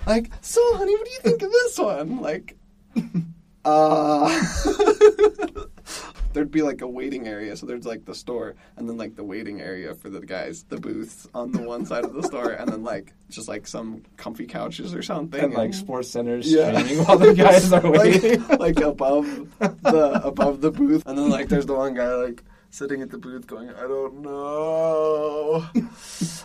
[0.05, 2.57] like so honey what do you think of this one like
[3.65, 4.29] uh
[6.33, 9.23] there'd be like a waiting area so there's like the store and then like the
[9.23, 12.69] waiting area for the guys the booths on the one side of the store and
[12.71, 16.79] then like just like some comfy couches or something And like sports centers Yeah.
[16.81, 18.41] streaming while the guys are waiting.
[18.47, 19.25] like, like above
[19.59, 23.19] the above the booth, and then like there's the one guy like sitting at the
[23.19, 25.63] booth going, I don't know,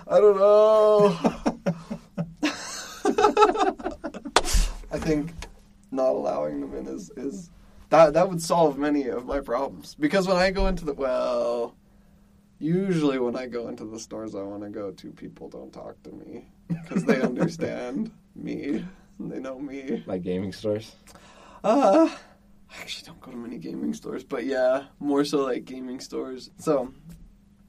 [0.07, 1.17] I don't know.
[4.91, 5.33] I think
[5.91, 7.51] not allowing them in is is
[7.91, 11.75] that that would solve many of my problems because when I go into the well.
[12.61, 16.03] Usually, when I go into the stores I want to go to, people don't talk
[16.03, 18.83] to me because they understand me
[19.21, 20.03] they know me.
[20.07, 20.95] like gaming stores.
[21.65, 22.09] Uh,
[22.71, 26.51] I actually don't go to many gaming stores, but yeah, more so like gaming stores.
[26.59, 26.93] So,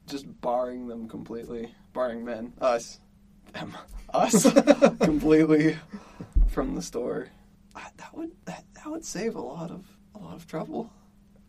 [0.07, 2.99] just barring them completely, barring men, us,
[3.53, 3.75] them,
[4.13, 4.51] us,
[5.01, 5.77] completely
[6.47, 7.29] from the store.
[7.97, 10.91] That would that, that would save a lot of a lot of trouble.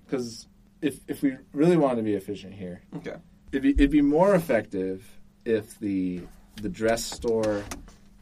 [0.07, 0.47] Because
[0.83, 3.15] if if we really want to be efficient here, Okay.
[3.53, 5.05] it'd be, it'd be more effective
[5.45, 6.23] if the
[6.63, 7.63] the dress store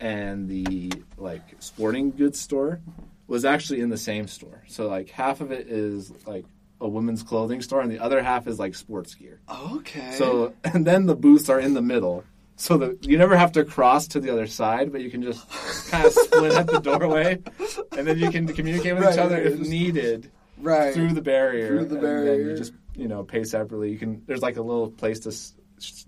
[0.01, 2.81] and the like sporting goods store
[3.27, 4.63] was actually in the same store.
[4.69, 6.45] So like half of it is like
[6.81, 9.41] a women's clothing store, and the other half is like sports gear.
[9.51, 10.13] Okay.
[10.13, 12.25] So and then the booths are in the middle.
[12.61, 15.49] So that you never have to cross to the other side, but you can just
[15.91, 17.39] kind of split at the doorway,
[17.97, 21.69] and then you can communicate with each other if needed right through the barrier.
[21.69, 22.33] Through the barrier.
[22.33, 23.93] and then you just you know pay separately.
[23.93, 25.31] You can there's like a little place to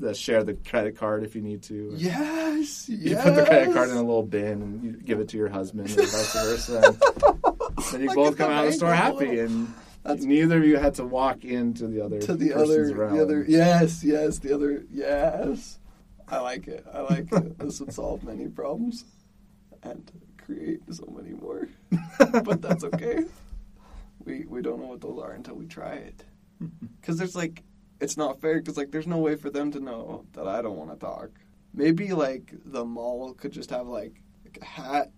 [0.00, 1.92] that share the credit card if you need to.
[1.96, 2.88] Yes.
[2.88, 3.22] You yes.
[3.22, 5.86] put the credit card in a little bin and you give it to your husband
[5.88, 6.82] and vice versa.
[6.84, 6.96] And
[7.92, 10.78] then you Like both come out of the store happy and That's- neither of you
[10.78, 13.16] had to walk into the other to the other, realm.
[13.16, 13.44] the other.
[13.46, 14.84] Yes, yes, the other.
[14.92, 15.78] Yes,
[16.30, 16.86] I like it.
[16.92, 17.58] I like it.
[17.58, 19.04] This would solve many problems
[19.82, 20.10] and
[20.44, 21.68] create so many more.
[22.44, 23.24] but that's okay.
[24.24, 26.24] We we don't know what those are until we try it.
[27.00, 27.62] Because there's like,
[28.00, 28.58] it's not fair.
[28.58, 31.30] Because like, there's no way for them to know that I don't want to talk.
[31.72, 35.10] Maybe like the mall could just have like, like a hat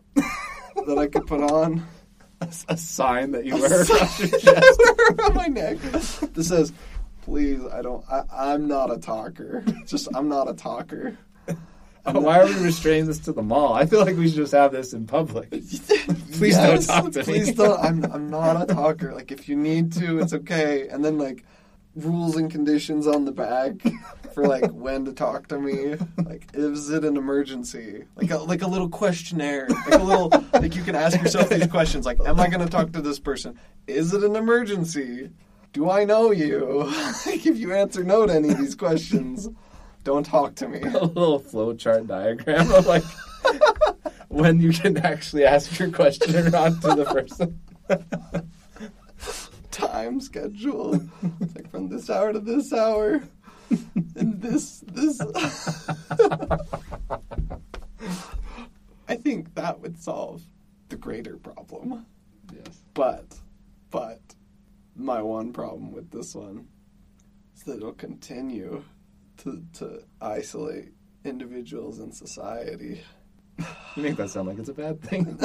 [0.87, 1.85] that I could put on.
[2.69, 4.81] a sign that you A wear across your chest.
[5.19, 6.73] around my neck that says,
[7.23, 8.05] "Please, I don't.
[8.11, 9.65] I, I'm not a talker.
[9.87, 11.17] Just I'm not a talker."
[12.05, 13.75] Oh, why are we restraining this to the mall?
[13.75, 15.51] I feel like we should just have this in public.
[16.33, 17.25] Please don't talk to me.
[17.25, 17.79] Please don't.
[17.79, 19.15] I'm I'm not a talker.
[19.15, 20.89] Like if you need to, it's okay.
[20.89, 21.45] And then like
[21.95, 23.75] rules and conditions on the back
[24.35, 25.95] for like when to talk to me.
[26.25, 28.05] Like is it an emergency?
[28.17, 29.69] Like a like a little questionnaire.
[29.69, 32.05] Like a little like you can ask yourself these questions.
[32.05, 33.57] Like, am I going to talk to this person?
[33.87, 35.31] Is it an emergency?
[35.73, 36.85] Do I know you?
[37.27, 39.49] like if you answer no to any of these questions,
[40.05, 40.81] don't talk to me.
[40.81, 43.05] a little flowchart diagram of like
[44.29, 47.61] when you can actually ask your question or not to the person.
[49.71, 51.01] time schedule.
[51.41, 53.23] It's like from this hour to this hour.
[54.17, 55.19] And this this
[59.09, 60.43] I think that would solve
[60.91, 62.05] the greater problem.
[62.53, 62.83] yes.
[62.93, 63.39] But
[63.91, 64.21] but
[64.97, 66.67] my one problem with this one
[67.57, 68.83] is that it'll continue
[69.39, 70.89] to to isolate
[71.25, 73.01] individuals in society.
[73.97, 75.25] You make that sound like it's a bad thing.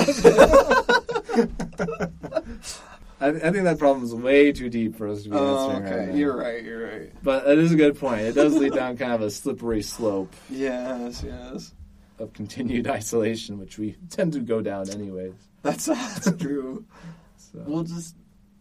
[3.19, 5.85] I, I think that problem is way too deep for us to be Oh, answering
[5.93, 6.07] okay.
[6.09, 6.15] right.
[6.15, 7.11] You're right, you're right.
[7.23, 8.21] But it is a good point.
[8.21, 11.73] It does lead down kind of a slippery slope Yes, yes.
[12.19, 15.33] of continued isolation, which we tend to go down anyways.
[15.63, 16.85] That's that's true.
[17.37, 17.63] So.
[17.65, 18.15] We'll just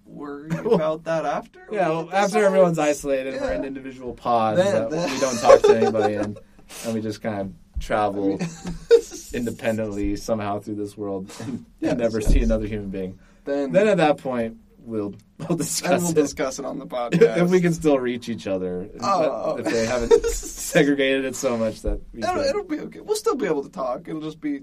[0.07, 1.67] worry about that after.
[1.71, 5.77] yeah, well, after everyone's isolated, we're in individual pods that then- we don't talk to
[5.81, 6.37] anybody in,
[6.85, 8.49] and we just kind of I travel mean,
[9.33, 12.31] independently somehow through this world and, and never yes.
[12.33, 13.19] see another human being.
[13.45, 16.15] Then, Then at that point, we'll we'll and discuss we'll it.
[16.15, 17.37] discuss it on the podcast.
[17.37, 19.57] if we can still reach each other, Oh.
[19.57, 19.71] if oh.
[19.71, 23.01] they haven't segregated it so much that we It'll, it'll be okay.
[23.01, 24.09] We'll still be able to talk.
[24.09, 24.63] It'll just be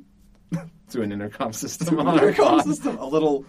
[0.89, 2.65] through an intercom system through on an our intercom pod.
[2.65, 3.45] system, a little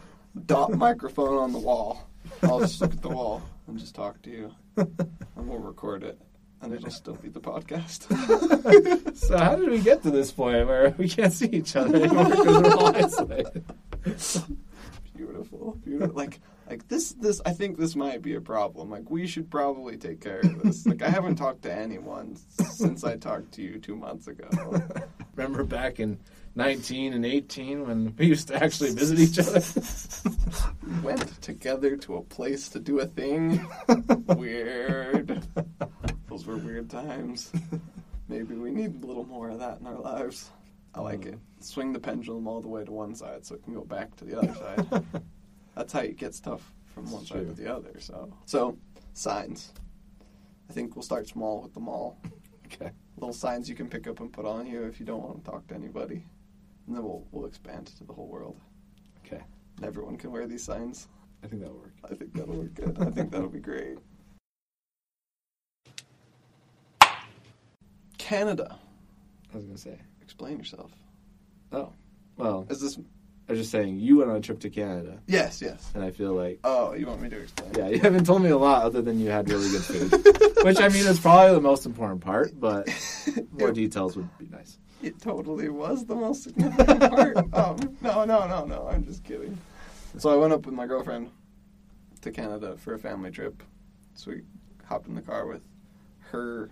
[0.47, 2.09] dot microphone on the wall.
[2.42, 6.18] I'll just look at the wall and just talk to you, and we'll record it.
[6.62, 8.07] and it'll still be the podcast.
[9.16, 12.25] So how did we get to this point where we can't see each other anymore
[12.29, 13.64] because we're all isolated?
[15.16, 16.14] beautiful, beautiful.
[16.14, 17.40] Like, like this, this.
[17.47, 18.90] I think this might be a problem.
[18.90, 20.87] Like, we should probably take care of this.
[20.87, 24.49] Like, I haven't talked to anyone since I talked to you two months ago.
[25.37, 26.18] Remember back in
[26.57, 29.62] 19 and 18 when we used to actually visit each other?
[30.87, 33.67] We went together to a place to do a thing.
[34.27, 35.43] Weird.
[36.29, 37.51] Those were weird times.
[38.29, 40.51] Maybe we need a little more of that in our lives.
[40.95, 41.35] I like it.
[41.35, 41.64] Mm.
[41.64, 44.25] Swing the pendulum all the way to one side so it can go back to
[44.25, 45.05] the other side.
[45.75, 47.47] That's how you get stuff from one side true.
[47.47, 47.99] to the other.
[47.99, 48.77] So, so
[49.14, 49.73] signs.
[50.69, 52.19] I think we'll start small with the mall.
[52.67, 52.90] Okay.
[53.17, 55.51] Little signs you can pick up and put on you if you don't want to
[55.51, 56.25] talk to anybody,
[56.87, 58.61] and then we'll we'll expand to the whole world.
[59.25, 59.42] Okay.
[59.77, 61.09] And everyone can wear these signs.
[61.42, 61.94] I think that'll work.
[62.11, 62.97] I think that'll work good.
[63.01, 63.99] I think that'll be great.
[68.18, 68.79] Canada.
[69.53, 69.99] I was going to say.
[70.23, 70.90] Explain yourself.
[71.73, 71.92] Oh.
[72.37, 72.99] Well, Is this?
[73.48, 75.90] I was just saying, you went on a trip to Canada, Yes, yes.
[75.94, 77.72] and I feel like, Oh, you want me to explain?
[77.76, 80.11] yeah, you haven't told me a lot other than you had really good food.
[80.64, 82.88] Which, I mean, is probably the most important part, but
[83.52, 84.78] more it, details would be nice.
[85.02, 87.37] it totally was the most important part.
[87.54, 88.88] Um, no, no, no, no.
[88.90, 89.59] I'm just kidding.
[90.16, 91.30] So I went up with my girlfriend
[92.22, 93.62] to Canada for a family trip.
[94.14, 94.40] So we
[94.87, 95.62] hopped in the car with
[96.30, 96.70] her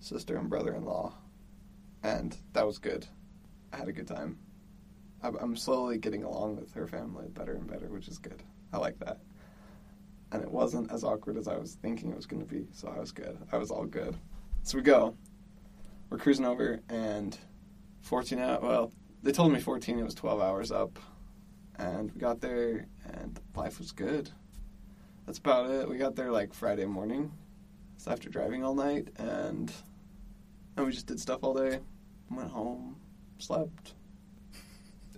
[0.00, 1.14] sister and brother-in-law,
[2.02, 3.06] and that was good.
[3.72, 4.38] I had a good time.
[5.22, 8.42] I'm- slowly getting along with her family better and better, which is good.
[8.72, 9.18] I like that.
[10.32, 12.88] And it wasn't as awkward as I was thinking it was going to be, so
[12.88, 13.36] I was good.
[13.52, 14.16] I was all good.
[14.62, 15.16] So we go.
[16.08, 17.36] We're cruising over, and
[18.02, 20.98] 14 hours, well, they told me 14, it was 12 hours up.
[21.76, 24.30] And we got there, and life was good.
[25.26, 25.88] That's about it.
[25.88, 27.32] We got there like Friday morning.
[27.96, 29.72] So after driving all night, and
[30.76, 31.80] and we just did stuff all day.
[32.30, 32.96] Went home,
[33.38, 33.94] slept,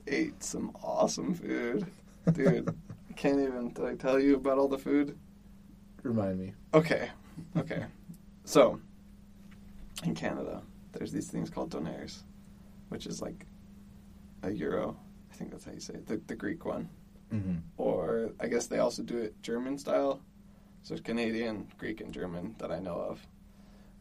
[0.06, 1.86] ate some awesome food,
[2.32, 2.74] dude.
[3.08, 5.18] I can't even I tell you about all the food.
[6.02, 6.52] Remind me.
[6.74, 7.10] Okay,
[7.56, 7.84] okay.
[8.44, 8.80] So
[10.04, 10.62] in Canada,
[10.92, 12.22] there's these things called donairs,
[12.88, 13.46] which is like
[14.42, 14.96] a gyro.
[15.30, 16.88] I think that's how you say it, the, the Greek one.
[17.32, 17.56] Mm-hmm.
[17.76, 20.20] Or I guess they also do it German style.
[20.82, 23.26] So it's Canadian, Greek, and German that I know of.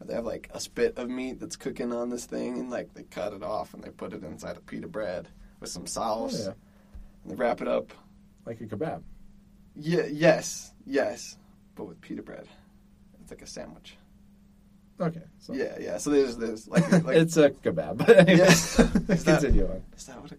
[0.04, 3.04] They have like a spit of meat that's cooking on this thing, and like they
[3.04, 5.28] cut it off and they put it inside a pita bread
[5.62, 6.52] with some sauce, Oh, yeah.
[7.22, 7.92] and they wrap it up.
[8.44, 9.02] Like a kebab.
[9.76, 11.38] Yeah, yes, yes,
[11.76, 12.46] but with pita bread.
[13.22, 13.96] It's like a sandwich.
[15.00, 15.22] Okay.
[15.38, 15.54] So.
[15.54, 15.96] Yeah, yeah.
[15.98, 17.98] So there's this like, like it's a kebab.
[17.98, 18.50] But anyway, Yeah.
[18.52, 18.76] Is
[19.24, 19.82] that- continue on.
[19.96, 20.32] is that what?
[20.32, 20.38] It,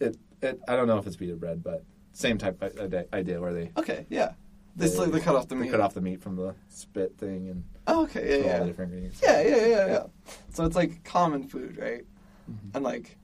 [0.00, 3.40] It, it, I don't know if it's pita bread, but same type of ide- idea
[3.40, 4.32] where they, okay, yeah.
[4.76, 5.70] They, they, they cut off the they meat.
[5.72, 8.58] cut off the meat from the spit thing and Oh, okay, yeah, all yeah.
[8.60, 9.20] the different ingredients.
[9.22, 10.02] Yeah, yeah, yeah, yeah.
[10.52, 12.04] So it's like common food, right?
[12.50, 12.74] Mhm.
[12.74, 13.16] And like,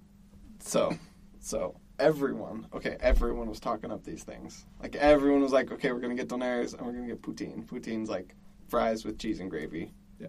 [0.61, 0.97] so,
[1.45, 4.65] so everyone, okay, everyone was talking up these things.
[4.81, 7.67] Like everyone was like, okay, we're gonna get donairs and we're gonna get poutine.
[7.67, 8.35] Poutine's like
[8.69, 9.93] fries with cheese and gravy.
[10.19, 10.29] Yeah,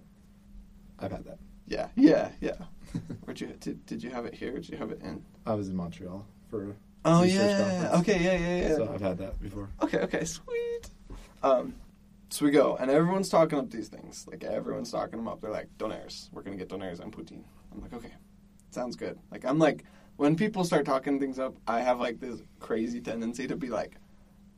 [1.00, 1.40] I've had that.
[1.68, 2.58] Yeah, yeah, yeah.
[3.24, 4.56] Where'd you did, did you have it here?
[4.56, 5.24] Did you have it in?
[5.46, 6.76] I was in Montreal for,
[7.06, 7.60] Oh yeah.
[7.60, 8.02] conference.
[8.02, 8.76] Okay, yeah, yeah, yeah.
[8.76, 9.70] so I've had that before.
[9.82, 10.90] Okay, okay, sweet.
[11.44, 11.76] Um,
[12.30, 14.28] so we go, and everyone's talking up these things.
[14.30, 15.40] Like everyone's talking them up.
[15.40, 16.30] They're like donairs.
[16.34, 17.44] We're gonna get donairs and poutine.
[17.72, 18.12] I'm like, okay,
[18.72, 19.18] sounds good.
[19.32, 19.86] Like I'm like,
[20.18, 23.96] when people start talking things up, I have like this crazy tendency to be like,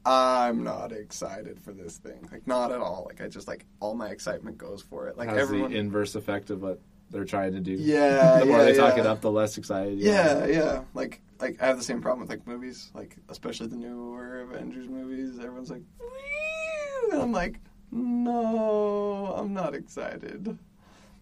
[0.06, 2.28] I'm not excited for this thing.
[2.32, 3.04] Like not at all.
[3.08, 5.18] Like I just like all my excitement goes for it.
[5.18, 5.72] Like Has everyone.
[5.72, 7.74] the inverse effect of what they're trying to do.
[7.74, 9.02] Yeah, the more yeah, they talk yeah.
[9.02, 10.00] it up, the less excited.
[10.00, 10.50] you Yeah, are.
[10.50, 10.84] yeah.
[10.94, 14.88] Like, like I have the same problem with like movies, like especially the newer Avengers
[14.88, 15.38] movies.
[15.40, 17.60] Everyone's like, "Wee!" and I'm like,
[17.92, 20.58] no, I'm not excited.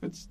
[0.02, 0.28] It's,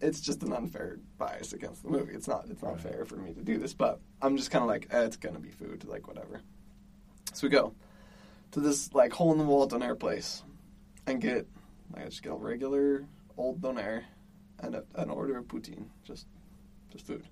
[0.00, 2.14] it's just an unfair bias against the movie.
[2.14, 4.68] It's not, it's not fair for me to do this, but I'm just kind of
[4.68, 6.40] like, eh, it's gonna be food, like whatever.
[7.32, 7.74] So we go
[8.52, 10.42] to this like hole in the wall donair place
[11.06, 11.46] and get,
[11.94, 13.04] I just get a regular
[13.36, 14.04] old donair
[14.60, 16.26] and a, an order of poutine, just
[16.90, 17.24] just food.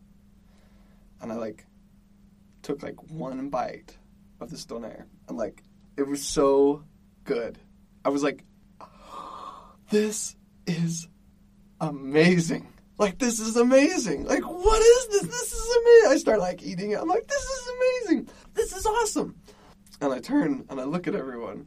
[1.21, 1.67] And I like
[2.63, 3.97] took like one bite
[4.41, 5.63] of this donair, and like
[5.97, 6.85] it was so
[7.25, 7.59] good.
[8.05, 8.45] I was like,
[9.91, 11.09] "This is
[11.81, 12.67] amazing!
[12.99, 14.25] Like this is amazing!
[14.25, 15.23] Like what is this?
[15.23, 16.99] This is amazing!" I start like eating it.
[17.01, 18.29] I'm like, "This is amazing!
[18.55, 19.37] This is awesome!"
[20.01, 21.67] And I turn and I look at everyone,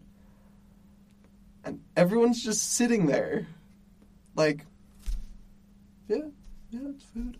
[1.63, 3.47] and everyone's just sitting there,
[4.35, 4.65] like,
[6.07, 6.17] "Yeah,
[6.69, 7.37] yeah, it's food."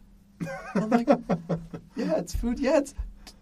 [0.76, 1.08] I'm like,
[1.96, 2.60] yeah, it's food.
[2.60, 2.94] Yeah, it's.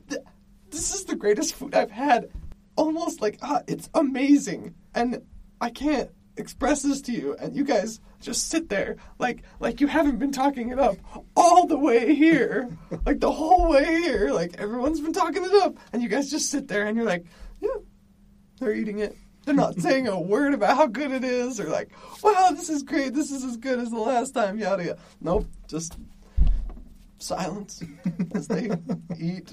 [0.10, 0.22] th-
[0.70, 2.30] This is the greatest food I've had.
[2.76, 4.76] Almost like, ah, it's amazing.
[4.94, 5.22] And
[5.62, 6.10] I can't
[6.40, 10.32] express this to you, and you guys just sit there like like you haven't been
[10.32, 10.96] talking it up
[11.36, 12.70] all the way here,
[13.06, 14.32] like the whole way here.
[14.32, 17.26] Like everyone's been talking it up, and you guys just sit there and you're like,
[17.60, 17.70] yeah,
[18.60, 19.16] they're eating it.
[19.46, 21.92] They're not saying a word about how good it is, or like,
[22.24, 23.14] wow, this is great.
[23.14, 24.58] This is as good as the last time.
[24.58, 25.00] Yada yada.
[25.22, 25.98] Nope, just
[27.20, 27.84] silence
[28.34, 28.70] as they
[29.20, 29.52] eat.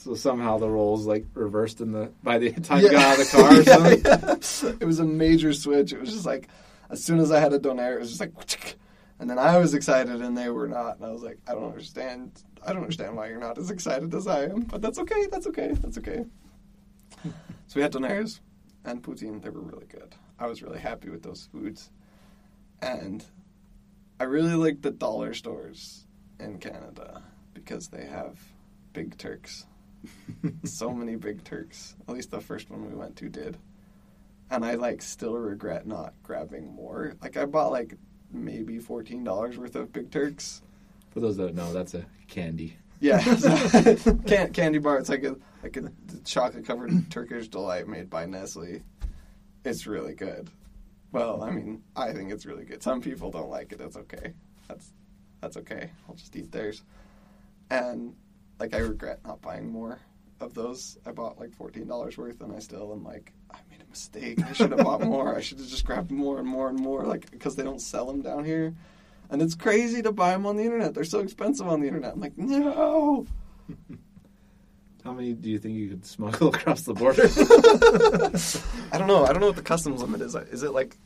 [0.00, 3.30] So somehow the roles like reversed in the by the time you got out of
[3.30, 3.64] the car or
[4.42, 4.72] something.
[4.72, 4.76] yeah.
[4.80, 5.92] It was a major switch.
[5.92, 6.48] It was just like
[6.88, 8.76] as soon as I had a donair, it was just like,
[9.18, 11.66] and then I was excited and they were not, and I was like, I don't
[11.66, 12.32] understand.
[12.66, 15.26] I don't understand why you're not as excited as I am, but that's okay.
[15.30, 15.72] That's okay.
[15.74, 16.24] That's okay.
[17.22, 18.40] so we had donairs
[18.86, 19.42] and poutine.
[19.42, 20.14] They were really good.
[20.38, 21.90] I was really happy with those foods,
[22.80, 23.22] and
[24.18, 26.06] I really like the dollar stores
[26.38, 27.22] in Canada
[27.52, 28.38] because they have
[28.94, 29.66] big Turks.
[30.64, 31.96] so many big Turks.
[32.08, 33.58] At least the first one we went to did.
[34.50, 37.14] And I like still regret not grabbing more.
[37.22, 37.94] Like I bought like
[38.32, 40.62] maybe fourteen dollars worth of Big Turks.
[41.10, 42.76] For those that don't know, that's a candy.
[43.00, 43.18] Yeah,
[44.26, 44.98] Can- candy bar.
[44.98, 45.90] It's like a like a
[46.24, 48.82] chocolate covered Turkish delight made by Nestle.
[49.64, 50.50] It's really good.
[51.12, 52.82] Well, I mean, I think it's really good.
[52.82, 53.78] Some people don't like it.
[53.78, 54.32] That's okay.
[54.68, 54.92] That's
[55.40, 55.90] that's okay.
[56.08, 56.82] I'll just eat theirs.
[57.70, 58.14] And
[58.60, 59.98] like I regret not buying more
[60.40, 60.98] of those.
[61.06, 64.40] I bought like fourteen dollars worth, and I still am like, I made a mistake.
[64.44, 65.34] I should have bought more.
[65.36, 68.06] I should have just grabbed more and more and more, like because they don't sell
[68.06, 68.74] them down here.
[69.30, 70.94] And it's crazy to buy them on the internet.
[70.94, 72.14] They're so expensive on the internet.
[72.14, 73.26] I'm like, no.
[75.04, 77.22] How many do you think you could smuggle across the border?
[78.92, 79.24] I don't know.
[79.24, 80.34] I don't know what the customs limit is.
[80.34, 80.96] Is it like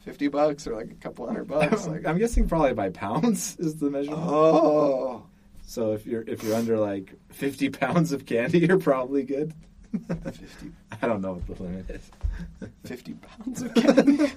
[0.00, 1.86] fifty bucks or like a couple hundred bucks?
[1.86, 4.22] Like, I'm guessing probably by pounds is the measurement.
[4.24, 5.24] oh,
[5.72, 9.54] So if you're if you're under like 50 pounds of candy, you're probably good.
[10.22, 10.46] 50,
[11.02, 12.10] I don't know what the limit is.
[12.84, 14.30] 50 pounds of candy.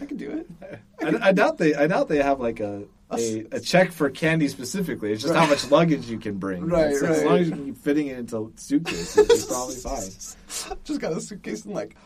[0.00, 0.80] I can do it.
[1.02, 4.46] I, I doubt they I doubt they have like a a, a check for candy
[4.46, 5.10] specifically.
[5.12, 6.66] It's just how much luggage you can bring.
[6.66, 10.76] Right, It's- As long as you can keep fitting it into suitcases, you're probably fine.
[10.84, 11.96] Just got a suitcase and like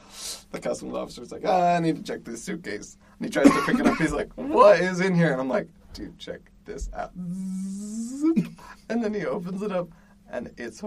[0.53, 2.97] the customs officer's like, ah, I need to check this suitcase.
[3.19, 3.99] And he tries to pick it up.
[3.99, 5.33] He's like, what is in here?
[5.33, 7.13] And I'm like, dude, check this out.
[7.15, 9.89] And then he opens it up
[10.31, 10.83] and it's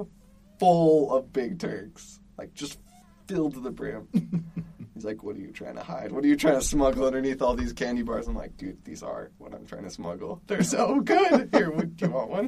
[0.59, 2.79] full of big Turks, like just
[3.27, 4.07] filled to the brim.
[4.93, 6.11] He's like, what are you trying to hide?
[6.11, 8.27] What are you trying to smuggle underneath all these candy bars?
[8.27, 10.41] I'm like, dude, these are what I'm trying to smuggle.
[10.47, 11.49] They're so good.
[11.53, 12.47] Here, would you want one?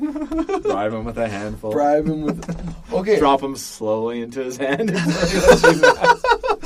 [0.63, 1.71] Bribe him with a handful.
[1.71, 2.75] Bribe him with.
[2.91, 3.19] Okay.
[3.19, 4.89] Drop him slowly into his hand.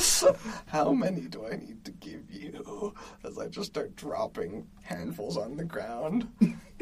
[0.68, 2.94] How many do I need to give you?
[3.24, 6.28] As I just start dropping handfuls on the ground.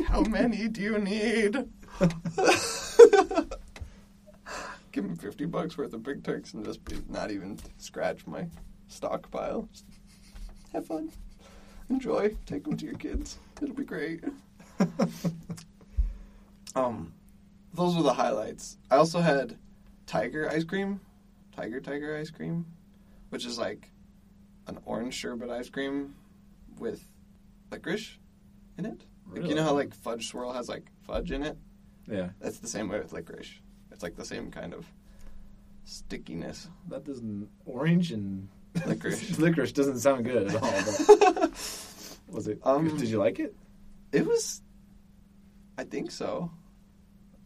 [0.08, 1.68] How many do you need?
[4.92, 8.48] give him 50 bucks worth of Big Turks and just be, not even scratch my
[8.88, 9.70] stockpile.
[9.72, 9.86] Just
[10.74, 11.12] have fun.
[11.90, 12.36] Enjoy.
[12.46, 13.38] Take them to your kids.
[13.62, 14.24] It'll be great.
[16.76, 17.14] um,
[17.74, 18.78] those were the highlights.
[18.90, 19.58] I also had
[20.08, 21.00] tiger ice cream.
[21.56, 22.66] Tiger tiger ice cream
[23.32, 23.90] which is like
[24.68, 26.14] an orange sherbet ice cream
[26.80, 27.04] with
[27.72, 28.18] licorice
[28.78, 29.04] in it.
[29.32, 31.58] Like, you know how like fudge swirl has like fudge in it?
[32.08, 33.60] Yeah, That's the same way with licorice.
[33.92, 34.86] It's like the same kind of
[35.86, 36.70] stickiness.
[36.90, 38.48] that doesn't orange and
[38.86, 39.38] Licorice.
[39.40, 41.50] licorice doesn't sound good at all.
[42.30, 42.60] Was it?
[42.64, 43.54] Um, did you like it?
[44.14, 44.62] It was
[45.78, 46.52] I think so.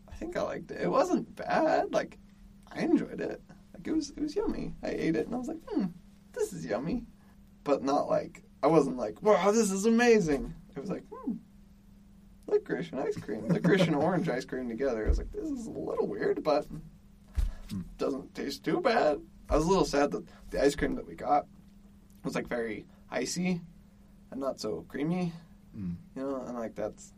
[0.07, 0.81] I think I liked it.
[0.81, 1.91] It wasn't bad.
[1.93, 2.17] Like
[2.71, 3.41] I enjoyed it.
[3.87, 4.73] It was it was yummy.
[4.83, 5.85] I ate it and I was like, hmm,
[6.33, 7.05] this is yummy.
[7.63, 10.53] But not like I wasn't like, wow, this is amazing.
[10.75, 11.33] It was like, hmm,
[12.47, 13.47] licorice and ice cream.
[13.47, 15.05] Licorice and orange ice cream together.
[15.05, 16.65] I was like, this is a little weird, but
[17.97, 19.19] doesn't taste too bad.
[19.49, 21.45] I was a little sad that the ice cream that we got
[22.23, 23.61] was like very icy
[24.31, 25.31] and not so creamy.
[25.77, 25.95] Mm.
[26.15, 27.13] You know, and like that's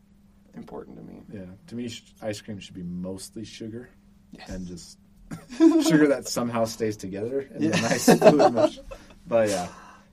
[0.55, 1.23] important to me.
[1.31, 3.89] Yeah, to me, sh- ice cream should be mostly sugar
[4.31, 4.49] Yes.
[4.49, 4.97] and just
[5.83, 7.77] sugar that somehow stays together in Yeah.
[7.77, 8.79] a nice fluid mush.
[9.27, 9.67] But yeah,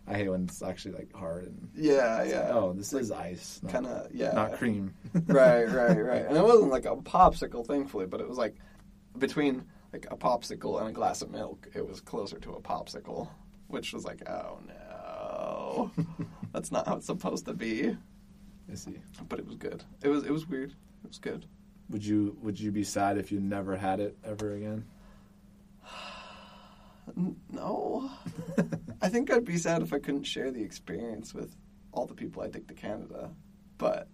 [0.06, 2.40] I hate when it's actually like hard and Yeah, yeah.
[2.40, 4.32] like, oh, this is ice, kind of yeah.
[4.32, 4.92] not cream.
[5.26, 6.26] right, right, right.
[6.26, 8.56] And it wasn't like a popsicle, thankfully, but it was like
[9.18, 13.28] between like a popsicle and a glass of milk, it was closer to a popsicle,
[13.68, 15.90] which was like, oh no,
[16.52, 17.96] that's not how it's supposed to be.
[18.70, 18.96] I see.
[19.28, 19.84] But it was good.
[20.02, 20.70] It was it was weird.
[20.70, 21.46] It was good.
[21.90, 24.84] Would you would you be sad if you never had it ever again?
[27.50, 28.10] No,
[29.02, 31.54] I think I'd be sad if I couldn't share the experience with
[31.92, 33.30] all the people I take to Canada,
[33.78, 34.08] but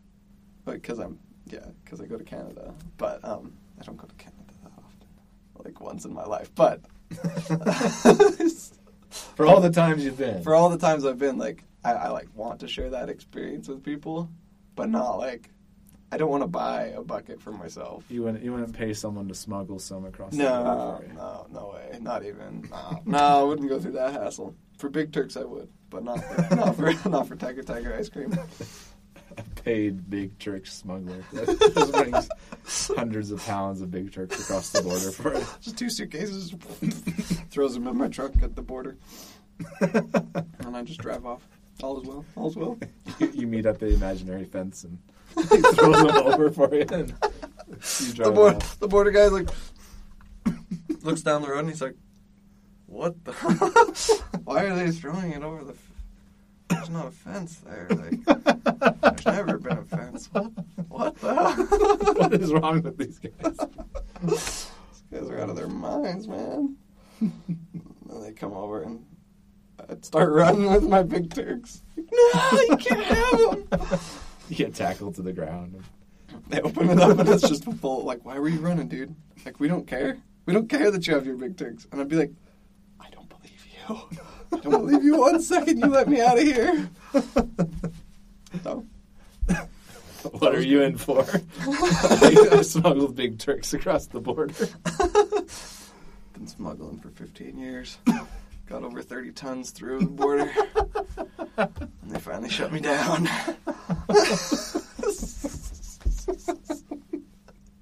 [0.65, 4.53] because I'm yeah, because I go to Canada, but um, I don't go to Canada
[4.63, 5.09] that often,
[5.65, 6.81] like once in my life, but
[9.11, 10.43] For all the times you've been.
[10.43, 13.69] for all the times I've been, like I, I like want to share that experience
[13.69, 14.31] with people,
[14.77, 15.51] but not like
[16.13, 18.05] I don't want to buy a bucket for myself.
[18.09, 21.47] you wouldn't you wouldn't pay someone to smuggle some across the No, border for no,
[21.53, 21.99] no way.
[22.01, 22.69] Not even.
[22.71, 24.55] No, no, I wouldn't go through that hassle.
[24.79, 28.09] For Big Turks, I would, but not for not for not for Tiger Tiger ice
[28.09, 28.37] cream.
[29.39, 32.29] A paid big Turk smuggler that just brings
[32.99, 35.47] hundreds of pounds of big Turks across the border for it.
[35.61, 36.53] Just two suitcases,
[37.51, 38.97] throws them in my trunk at the border,
[39.81, 41.47] and I just drive off.
[41.81, 42.25] All is well.
[42.35, 42.77] All is well.
[43.21, 44.99] you, you meet at the imaginary fence and
[45.37, 46.87] he throws them over for you.
[46.91, 47.15] And
[48.01, 48.79] you The, board, off.
[48.81, 49.49] the border guy like
[51.03, 51.95] looks down the road and he's like,
[52.87, 53.33] "What the?
[54.45, 55.73] Why are they throwing it over the?
[55.73, 55.93] F-
[56.69, 57.87] There's not a fence there.
[57.91, 58.25] Like,
[59.01, 60.29] there's never been a fence.
[60.33, 60.51] What?
[60.89, 61.35] What the?
[61.35, 62.15] hell?
[62.17, 63.57] what is wrong with these guys?
[64.23, 64.71] These
[65.13, 66.77] guys are out of their minds, man.
[67.21, 67.33] and
[68.23, 69.05] they come over and
[69.89, 71.83] I'd start running with my big Turks.
[71.97, 73.99] No, you can't have them.
[74.51, 75.83] You get tackled to the ground.
[76.49, 78.05] They open it up and it's just full.
[78.05, 79.15] Like, why were you running, dude?
[79.45, 80.19] Like, we don't care.
[80.47, 81.87] We don't care that you have your big Turks.
[81.93, 82.33] And I'd be like,
[83.01, 84.19] I don't believe you.
[84.53, 85.79] I don't believe you one second.
[85.79, 86.91] You let me out of here.
[88.65, 88.85] So,
[90.33, 91.25] What are you in for?
[91.61, 94.53] I smuggled big Turks across the border.
[96.35, 97.99] been smuggling for 15 years.
[98.69, 100.53] Got over 30 tons through the border.
[102.11, 103.23] And they finally shut me down.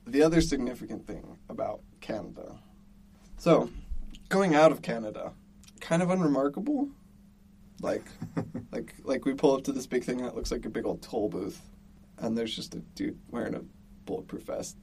[0.07, 2.57] the other significant thing about Canada.
[3.39, 3.71] So,
[4.29, 5.33] going out of Canada,
[5.81, 6.91] kind of unremarkable.
[7.81, 8.05] Like,
[8.71, 11.01] like, like we pull up to this big thing that looks like a big old
[11.01, 11.63] toll booth,
[12.19, 13.63] and there's just a dude wearing a
[14.05, 14.77] bulletproof vest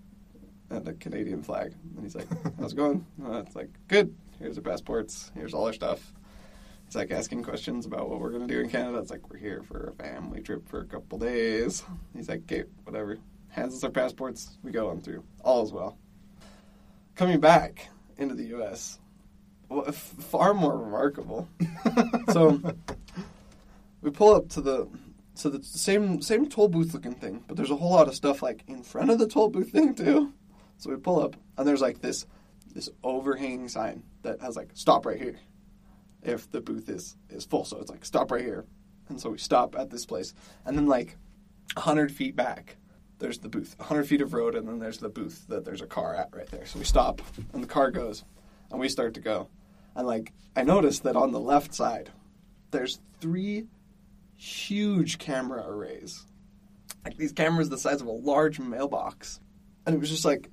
[0.71, 2.27] and a Canadian flag, and he's like,
[2.59, 4.15] "How's it going?" Uh, it's like, "Good.
[4.39, 5.31] Here's our passports.
[5.35, 6.14] Here's all our stuff."
[6.95, 8.99] He's like asking questions about what we're gonna do in Canada.
[8.99, 11.83] It's like we're here for a family trip for a couple days.
[12.15, 13.17] He's like, "Okay, whatever."
[13.49, 14.57] Hands us our passports.
[14.63, 15.25] We go on through.
[15.43, 15.97] All is well.
[17.15, 18.99] Coming back into the U.S.
[19.67, 21.49] Well, far more remarkable.
[22.31, 22.61] so
[24.01, 24.87] we pull up to the
[25.41, 28.41] to the same same toll booth looking thing, but there's a whole lot of stuff
[28.41, 30.31] like in front of the toll booth thing too.
[30.77, 32.25] So we pull up and there's like this
[32.73, 35.35] this overhanging sign that has like stop right here
[36.25, 37.65] if the booth is is full.
[37.65, 38.65] So it's like stop right here.
[39.07, 40.33] And so we stop at this place.
[40.65, 41.17] And then like
[41.77, 42.77] hundred feet back,
[43.19, 43.75] there's the booth.
[43.79, 46.49] hundred feet of road and then there's the booth that there's a car at right
[46.49, 46.65] there.
[46.65, 47.21] So we stop
[47.53, 48.23] and the car goes
[48.71, 49.49] and we start to go.
[49.95, 52.11] And like I noticed that on the left side
[52.71, 53.67] there's three
[54.35, 56.25] huge camera arrays.
[57.03, 59.39] Like these cameras the size of a large mailbox.
[59.85, 60.49] And it was just like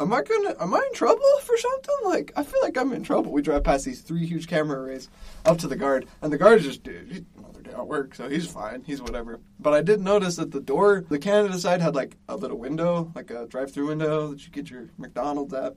[0.00, 1.94] am I gonna am I in trouble for something?
[2.04, 3.32] Like I feel like I'm in trouble.
[3.32, 5.08] We drive past these three huge camera arrays
[5.44, 8.28] up to the guard, and the guard's just dude, he's another day at work, so
[8.28, 9.40] he's fine, he's whatever.
[9.58, 13.12] But I did notice that the door, the Canada side had like a little window,
[13.14, 15.76] like a drive-through window that you get your McDonald's at.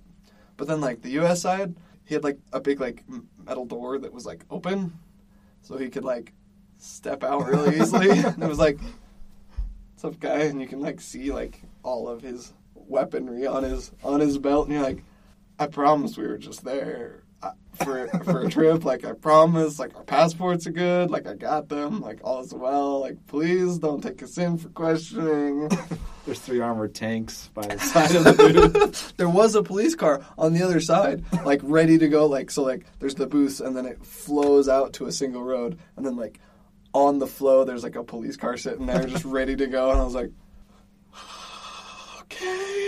[0.57, 1.41] But then like the U.S.
[1.41, 3.03] side, he had like a big like
[3.43, 4.97] metal door that was like open,
[5.61, 6.33] so he could like
[6.77, 8.09] step out really easily.
[8.19, 8.79] and it was like,
[9.93, 12.53] "What's up, guy?" And you can like see like all of his
[12.91, 15.03] weaponry on his on his belt, and you're like,
[15.57, 17.23] "I promise we were just there
[17.75, 18.83] for for a trip.
[18.91, 19.79] Like I promise.
[19.79, 21.09] Like our passports are good.
[21.09, 22.01] Like I got them.
[22.01, 22.99] Like all is well.
[22.99, 25.69] Like please don't take us in for questioning."
[26.25, 29.13] There's three armored tanks by the side of the booth.
[29.17, 32.27] there was a police car on the other side, like ready to go.
[32.27, 35.79] Like so, like there's the booths, and then it flows out to a single road,
[35.97, 36.39] and then like
[36.93, 39.89] on the flow, there's like a police car sitting there, just ready to go.
[39.89, 40.31] And I was like,
[42.21, 42.80] okay.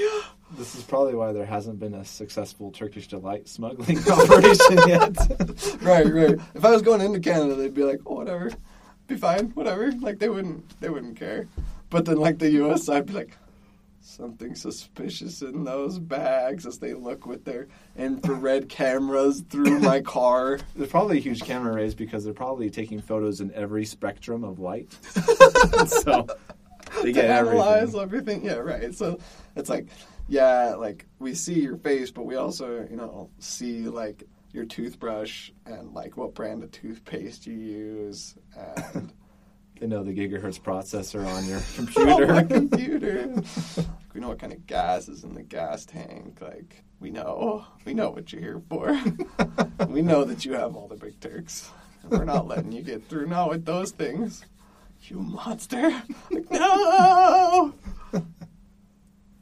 [0.58, 5.16] This is probably why there hasn't been a successful Turkish delight smuggling operation yet.
[5.82, 6.38] right, right.
[6.54, 8.52] If I was going into Canada, they'd be like, oh, whatever,
[9.08, 9.92] be fine, whatever.
[9.92, 11.48] Like they wouldn't, they wouldn't care.
[11.90, 12.84] But then like the U.S.
[12.84, 13.38] side, be like,
[14.04, 20.60] something suspicious in those bags as they look with their infrared cameras through my car.
[20.76, 24.60] There's probably a huge camera arrays because they're probably taking photos in every spectrum of
[24.60, 24.94] light.
[25.88, 26.28] so
[27.02, 28.02] they get to analyze everything.
[28.02, 28.46] everything.
[28.46, 28.94] Yeah, right.
[28.94, 29.20] So
[29.56, 29.88] it's like,
[30.28, 35.52] yeah, like we see your face, but we also, you know, see like your toothbrush
[35.66, 39.12] and like what brand of toothpaste you use and
[39.80, 42.44] They know the gigahertz processor on your computer.
[42.44, 43.24] computer.
[43.34, 43.44] computer.
[44.14, 46.40] we know what kind of gas is in the gas tank.
[46.40, 48.98] Like we know, we know what you're here for.
[49.90, 51.70] we know that you have all the big Turks.
[52.04, 54.46] And we're not letting you get through now with those things.
[55.02, 56.02] You monster!
[56.32, 57.74] Like, no.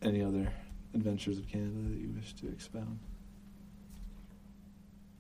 [0.01, 0.51] Any other
[0.94, 3.00] adventures of Canada that you wish to expound?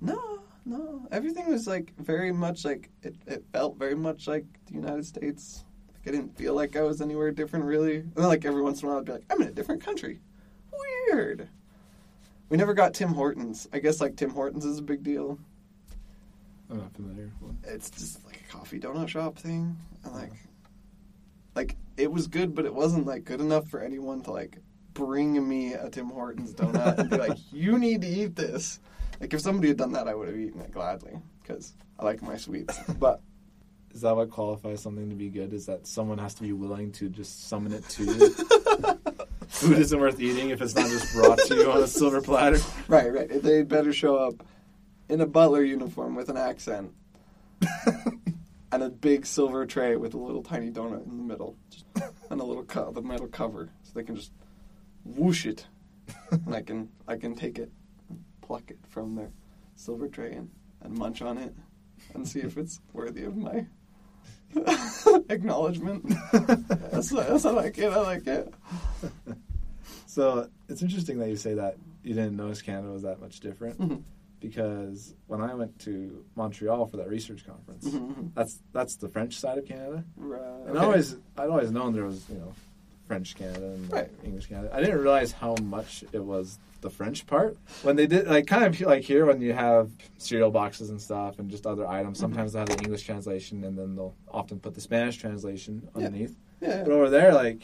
[0.01, 4.73] No, No, everything was like very much like it, it felt very much like the
[4.73, 5.65] United States.
[5.93, 7.97] Like I didn't feel like I was anywhere different really.
[7.97, 9.83] And then like every once in a while I'd be like, I'm in a different
[9.83, 10.19] country.
[11.07, 11.49] Weird.
[12.49, 13.67] We never got Tim Hortons.
[13.73, 15.39] I guess like Tim Hortons is a big deal.
[16.69, 17.31] I'm not familiar.
[17.41, 17.73] With what?
[17.73, 19.75] It's just like a coffee donut shop thing.
[20.03, 20.21] And uh-huh.
[20.21, 20.33] like
[21.55, 24.57] like it was good, but it wasn't like good enough for anyone to like
[24.93, 28.79] bring me a Tim Hortons donut and be like, "You need to eat this."
[29.19, 32.21] Like if somebody had done that, I would have eaten it gladly because I like
[32.21, 32.77] my sweets.
[32.99, 33.21] But
[33.93, 35.53] Is that what qualifies something to be good?
[35.53, 38.29] Is that someone has to be willing to just summon it to you?
[39.47, 42.57] Food isn't worth eating if it's not just brought to you on a silver platter.
[42.87, 44.43] right, right, they'd better show up
[45.09, 46.91] in a butler uniform with an accent
[48.71, 51.85] and a big silver tray with a little tiny donut in the middle, just,
[52.29, 54.31] and a little co- the metal cover, so they can just
[55.05, 55.67] whoosh it,
[56.31, 57.71] and I can I can take it,
[58.41, 59.31] pluck it from their
[59.75, 60.49] silver tray and,
[60.81, 61.55] and munch on it,
[62.13, 63.65] and see if it's worthy of my
[65.29, 66.05] acknowledgement.
[66.31, 67.91] that's, that's I like it.
[67.91, 68.53] I like it.
[70.05, 73.79] So it's interesting that you say that you didn't notice Canada was that much different
[73.79, 74.03] Mhm.
[74.41, 78.33] because when I went to Montreal for that research conference, Mhm.
[78.33, 80.41] that's that's the French side of Canada, Right.
[80.67, 80.79] and okay.
[80.79, 82.53] I always I'd always known there was you know
[83.11, 84.09] French Canada and Right.
[84.23, 84.69] English Canada.
[84.73, 88.63] I didn't realize how much it was the French part when they did like kind
[88.63, 92.17] of like here when you have cereal boxes and stuff and just other items.
[92.17, 92.23] Mm-hmm.
[92.23, 96.33] Sometimes they have the English translation and then they'll often put the Spanish translation underneath.
[96.61, 96.83] yeah.
[96.83, 97.61] But over there, like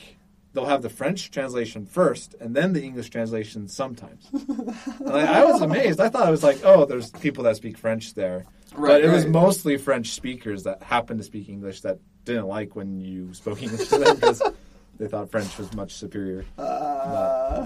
[0.52, 4.28] they'll have the French translation first and then the English translation sometimes.
[5.00, 6.02] like, I was amazed.
[6.02, 8.46] I thought it was like, oh, there's people that speak French there,
[8.76, 12.76] Right, but it was mostly French speakers that happened to speak English that didn't like
[12.76, 14.42] when you spoke English to them because
[14.98, 16.46] they thought French was much superior.
[16.58, 17.66] Uh,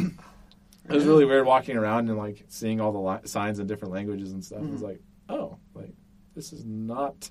[0.90, 3.94] It was really weird walking around and like seeing all the li- signs in different
[3.94, 4.60] languages and stuff.
[4.60, 4.74] It Mm-hmm.
[4.74, 5.94] was like, oh, like
[6.36, 7.30] this is not.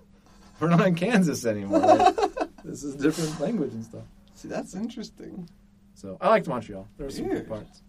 [0.61, 1.81] We're not in Kansas anymore.
[1.81, 2.17] Like,
[2.65, 4.05] this is different language and stuff.
[4.35, 5.49] See, that's interesting.
[5.95, 6.89] So I liked Montreal.
[6.97, 7.83] There were some good parts.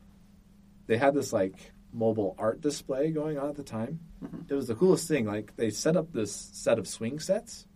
[0.88, 4.00] They had this like mobile art display going on at the time.
[4.24, 4.50] Mhm.
[4.50, 5.26] It was the coolest thing.
[5.26, 7.68] Like they set up this set of swing sets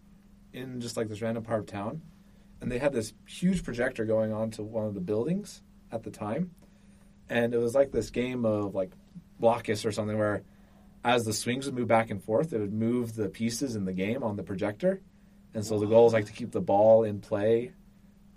[0.54, 2.02] in just like this random part of town,
[2.66, 5.62] and they had this huge projector going on to one of the buildings
[5.92, 6.50] at the time,
[7.30, 8.92] and it was like this game of like
[9.40, 10.42] Blokus or something where.
[11.04, 13.94] As the swings would move back and forth, it would move the pieces in the
[13.94, 15.02] game on the projector,
[15.54, 17.74] and so the goal is like to keep the ball in play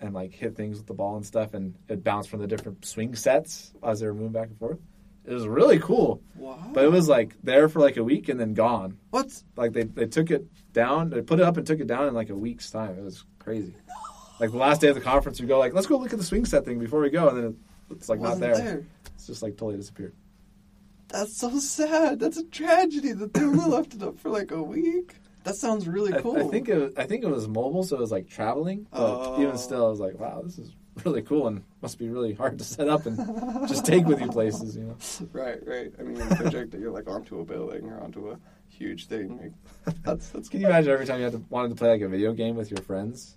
[0.03, 2.85] and like hit things with the ball and stuff, and it bounced from the different
[2.85, 4.79] swing sets as they were moving back and forth.
[5.25, 6.63] It was really cool, Wow.
[6.75, 8.99] but it was like there for like a week and then gone.
[9.13, 12.07] What's Like they they took it down, they put it up and took it down
[12.07, 12.99] in like a week's time.
[12.99, 13.75] It was crazy.
[14.41, 16.25] Like the last day of the conference, we go like, let's go look at the
[16.25, 17.57] swing set thing before we go, and then
[17.91, 18.85] it's like not wasn't there.
[19.15, 20.15] It's just like totally disappeared.
[21.09, 22.21] That's so sad.
[22.21, 25.17] That's a tragedy that they only left it up for like a week.
[25.45, 26.37] That sounds really cool.
[26.39, 28.87] I think it, I think it was mobile, so it was like traveling.
[28.91, 29.43] But Oh.
[29.43, 30.73] even still, I was like, wow, this is
[31.05, 33.17] really cool and must be really hard to set up and
[33.69, 34.77] just take with you places.
[34.77, 34.97] You know.
[35.33, 35.93] Right, right.
[35.99, 39.39] I mean, you project it, you're like onto a building or onto a huge thing.
[39.39, 42.03] Like, that's that's Can you imagine every time you had to, wanted to play like
[42.03, 43.37] a video game with your friends,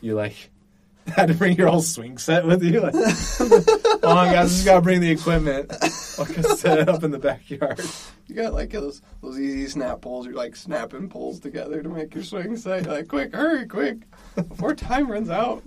[0.00, 0.50] you like
[1.06, 2.80] had to bring your whole swing set with you?
[2.80, 5.72] Like, oh my gosh, just gotta bring the equipment.
[5.82, 7.80] I can set it up in the backyard.
[8.26, 10.26] You got like those those easy snap poles.
[10.26, 12.84] You're like snapping poles together to make your swing set.
[12.84, 13.98] You're like, quick, hurry, quick,
[14.34, 15.62] before time runs out.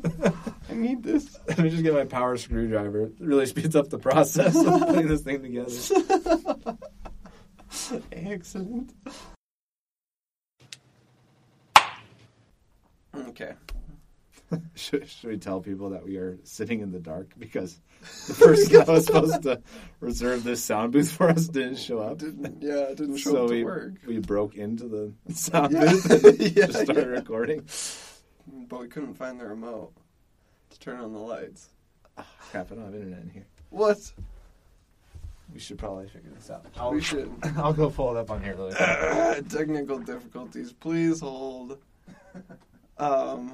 [0.69, 1.37] I need this.
[1.47, 3.05] Let me just get my power screwdriver.
[3.05, 6.77] It really speeds up the process of putting this thing together.
[8.11, 8.93] Excellent.
[13.15, 13.53] Okay.
[14.75, 17.79] Should, should we tell people that we are sitting in the dark because
[18.27, 19.61] the person that was supposed to
[19.99, 22.19] reserve this sound booth for us didn't show up?
[22.19, 23.93] Didn't yeah, it didn't show so up to we work.
[24.05, 25.85] we broke into the sound Yeah.
[25.91, 27.03] booth and Yeah, just started yeah.
[27.11, 27.65] recording.
[28.69, 29.93] But we couldn't find the remote
[30.69, 31.69] to turn on the lights.
[32.51, 33.45] Crap, I don't have internet in here.
[33.71, 33.97] What?
[35.51, 36.93] We should probably figure this out.
[36.93, 37.31] we should.
[37.57, 39.47] I'll go pull it up on here really quick.
[39.49, 40.73] Technical difficulties.
[40.73, 41.79] Please hold.
[42.97, 43.53] Um,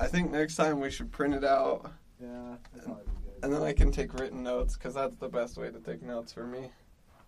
[0.00, 2.96] I think next time we should print it out, yeah, that's good.
[3.42, 6.32] and then I can take written notes because that's the best way to take notes
[6.32, 6.70] for me.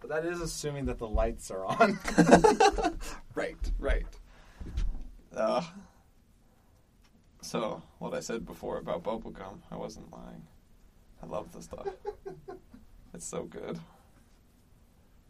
[0.01, 1.99] But that is assuming that the lights are on.
[3.35, 4.05] Right, right.
[5.35, 5.63] Uh,
[7.41, 10.43] so, what I said before about bubblegum, I wasn't lying.
[11.23, 11.87] I love the stuff.
[13.15, 13.79] it's so good.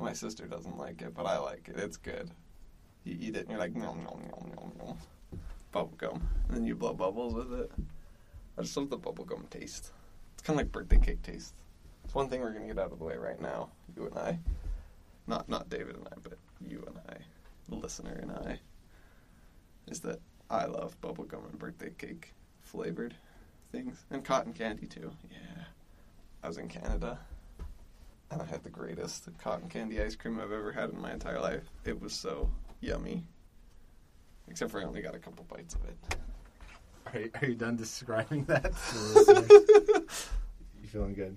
[0.00, 1.78] My sister doesn't like it, but I like it.
[1.78, 2.30] It's good.
[3.04, 4.98] You eat it and you're like, nom, nom, nom, nom, nom.
[5.72, 6.20] Bubblegum.
[6.48, 7.70] And then you blow bubbles with it.
[8.58, 9.92] I just love the bubblegum taste.
[10.34, 11.54] It's kind of like birthday cake taste.
[12.04, 14.38] It's one thing we're to get out of the way right now, you and I.
[15.26, 17.22] Not not David and I, but you and I,
[17.68, 18.58] the listener and I,
[19.88, 20.20] is that
[20.50, 23.14] I love bubblegum and birthday cake flavored
[23.70, 25.12] things and cotton candy too.
[25.30, 25.64] Yeah.
[26.42, 27.18] I was in Canada
[28.30, 31.40] and I had the greatest cotton candy ice cream I've ever had in my entire
[31.40, 31.62] life.
[31.84, 32.50] It was so
[32.80, 33.24] yummy.
[34.52, 35.96] Except for I only got a couple bites of it.
[37.06, 38.64] Are you, are you done describing that?
[38.64, 40.28] to the listeners?
[40.82, 41.34] you feeling good?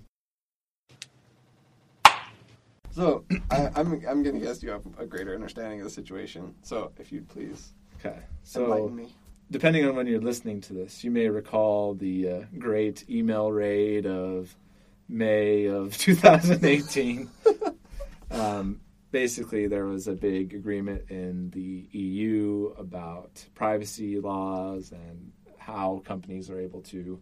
[2.91, 6.53] So I, I'm I'm gonna guess you have a greater understanding of the situation.
[6.61, 7.71] So if you'd please
[8.05, 8.19] Okay.
[8.43, 9.15] So, enlighten me.
[9.49, 14.05] depending on when you're listening to this, you may recall the uh, great email raid
[14.05, 14.53] of
[15.07, 17.29] May of 2018.
[18.31, 18.81] um,
[19.15, 26.49] basically, there was a big agreement in the EU about privacy laws and how companies
[26.49, 27.17] are able to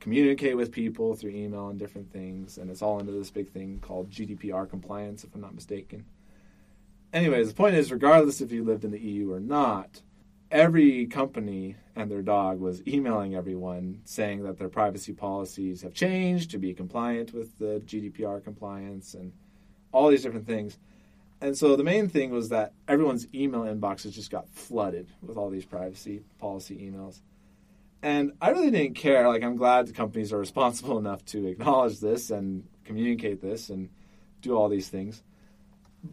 [0.00, 2.56] communicate with people through email and different things.
[2.56, 6.06] And it's all into this big thing called GDPR compliance, if I'm not mistaken.
[7.12, 10.00] Anyways, the point is, regardless if you lived in the EU or not,
[10.50, 16.50] every company and their dog was emailing everyone saying that their privacy policies have changed
[16.52, 19.34] to be compliant with the GDPR compliance and
[19.92, 20.78] all these different things.
[21.40, 25.50] And so the main thing was that everyone's email inboxes just got flooded with all
[25.50, 27.20] these privacy policy emails.
[28.02, 29.28] And I really didn't care.
[29.28, 33.90] Like, I'm glad the companies are responsible enough to acknowledge this and communicate this and
[34.40, 35.22] do all these things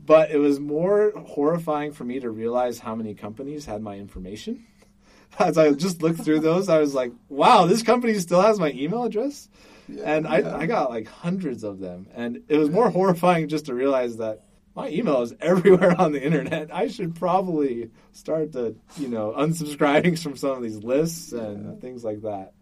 [0.06, 4.66] but it was more horrifying for me to realize how many companies had my information.
[5.40, 8.72] As I just looked through those, I was like, "Wow, this company still has my
[8.72, 9.50] email address,"
[9.88, 10.56] Yeah, and I, yeah.
[10.56, 12.08] I got like hundreds of them.
[12.14, 14.44] And it was more horrifying just to realize that
[14.76, 16.74] my email is everywhere on the internet.
[16.74, 21.80] I should probably start to, you know, unsubscribing from some of these lists and Yeah.
[21.80, 22.54] things like that.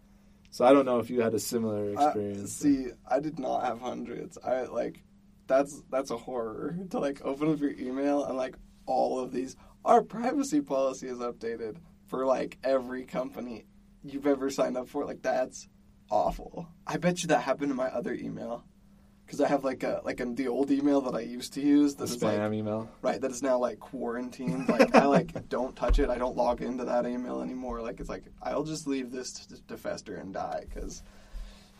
[0.50, 2.52] So I don't know if you had a similar I- experience.
[2.52, 4.36] see, I did not have hundreds.
[4.44, 5.02] I like
[5.46, 8.56] that's that's a horror to like open up your email and like
[8.86, 9.56] all of these.
[9.84, 13.64] Our privacy policy is updated for like every company
[14.04, 15.04] you've ever signed up for.
[15.06, 15.66] Like that's
[16.10, 16.68] awful.
[16.86, 18.64] I bet you that happened to my other email
[19.32, 21.94] because I have like a like a, the old email that I used to use
[21.94, 22.90] the is spam like email.
[23.00, 24.68] right that is now like quarantined.
[24.68, 26.10] Like I like don't touch it.
[26.10, 27.80] I don't log into that email anymore.
[27.80, 31.02] Like it's like I'll just leave this to, to fester and die because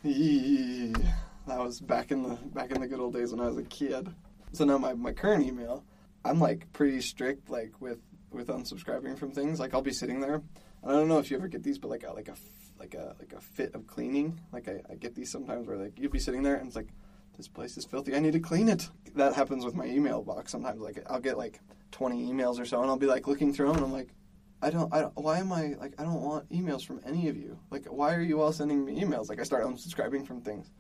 [0.03, 3.65] that was back in the back in the good old days when I was a
[3.65, 4.09] kid.
[4.53, 5.85] So now my, my current email,
[6.25, 7.99] I'm like pretty strict like with
[8.31, 9.61] with unsubscribing from things.
[9.61, 10.41] Like I'll be sitting there,
[10.83, 12.35] I don't know if you ever get these, but like a like a
[12.79, 14.41] like a like a fit of cleaning.
[14.55, 16.89] Like I, I get these sometimes where like you'd be sitting there and it's like
[17.37, 18.15] this place is filthy.
[18.15, 18.89] I need to clean it.
[19.15, 20.81] That happens with my email box sometimes.
[20.81, 21.61] Like I'll get like
[21.93, 24.09] 20 emails or so, and I'll be like looking through them, and I'm like,
[24.63, 25.17] I don't, I don't.
[25.17, 25.95] Why am I like?
[25.99, 27.59] I don't want emails from any of you.
[27.71, 29.29] Like, why are you all sending me emails?
[29.29, 30.71] Like, I start unsubscribing from things.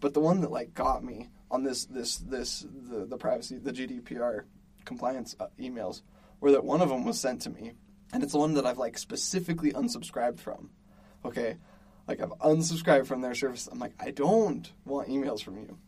[0.00, 3.72] But the one that like got me on this this this the the privacy the
[3.72, 4.44] GDPR
[4.84, 6.02] compliance uh, emails
[6.40, 7.72] were that one of them was sent to me,
[8.12, 10.70] and it's the one that I've like specifically unsubscribed from.
[11.24, 11.56] Okay,
[12.08, 13.68] like I've unsubscribed from their service.
[13.70, 15.78] I'm like, I don't want emails from you.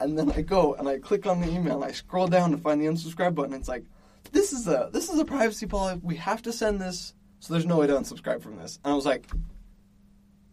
[0.00, 2.56] And then I go and I click on the email and I scroll down to
[2.56, 3.52] find the unsubscribe button.
[3.52, 3.84] It's like,
[4.32, 6.00] this is a this is a privacy policy.
[6.02, 8.78] We have to send this, so there's no way to unsubscribe from this.
[8.84, 9.26] And I was like,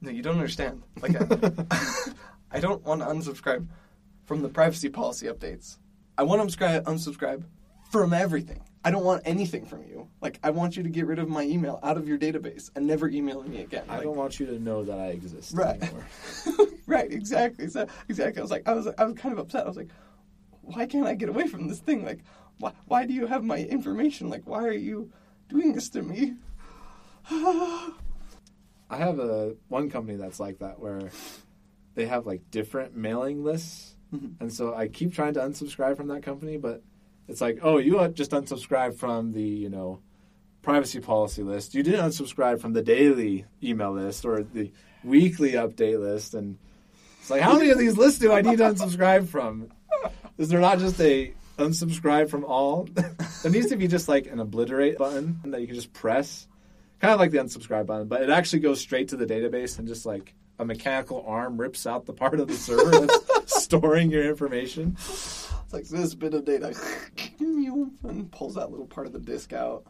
[0.02, 0.84] no, you don't understand.
[1.02, 1.88] Like, I,
[2.52, 3.68] I don't want to unsubscribe
[4.26, 5.78] from the privacy policy updates.
[6.18, 7.44] I want to unsubscribe, unsubscribe
[7.92, 8.62] from everything.
[8.88, 10.08] I don't want anything from you.
[10.22, 12.88] Like, I want you to get rid of my email out of your database and
[12.88, 13.84] never email me again.
[13.90, 15.82] I Like, don't want you to know that I exist Right.
[15.84, 16.06] anymore.
[16.88, 17.68] right, exactly.
[17.68, 18.40] So, exactly.
[18.40, 19.66] I was like, I was, I was kind of upset.
[19.66, 19.90] I was like,
[20.62, 22.06] why can't I get away from this thing?
[22.06, 22.20] Like,
[22.60, 24.30] why, why do you have my information?
[24.30, 25.12] Like, why are you
[25.50, 26.36] doing this to me?
[27.30, 27.92] I
[28.92, 31.12] have a one company that's like that where
[31.96, 34.36] they have like different mailing lists, Mhm.
[34.40, 36.82] and so I keep trying to unsubscribe from that company, but
[37.28, 40.00] it's like, oh, you just unsubscribed from the you know
[40.62, 41.76] privacy policy list.
[41.76, 44.72] You didn't unsubscribe from the daily email list or the
[45.04, 46.58] weekly update list, and
[47.20, 49.70] it's like, how many of these lists do I need to unsubscribe from?
[50.38, 52.88] Is there not just a unsubscribe from all?
[53.44, 56.48] there needs to be just like an obliterate button that you can just press
[57.00, 59.88] kind of like the unsubscribe button, but it actually goes straight to the database and
[59.88, 64.28] just like a mechanical arm rips out the part of the server that's storing your
[64.28, 64.98] information.
[65.68, 66.74] It's like this bit of data,
[67.42, 69.84] and pulls that little part of the disk out.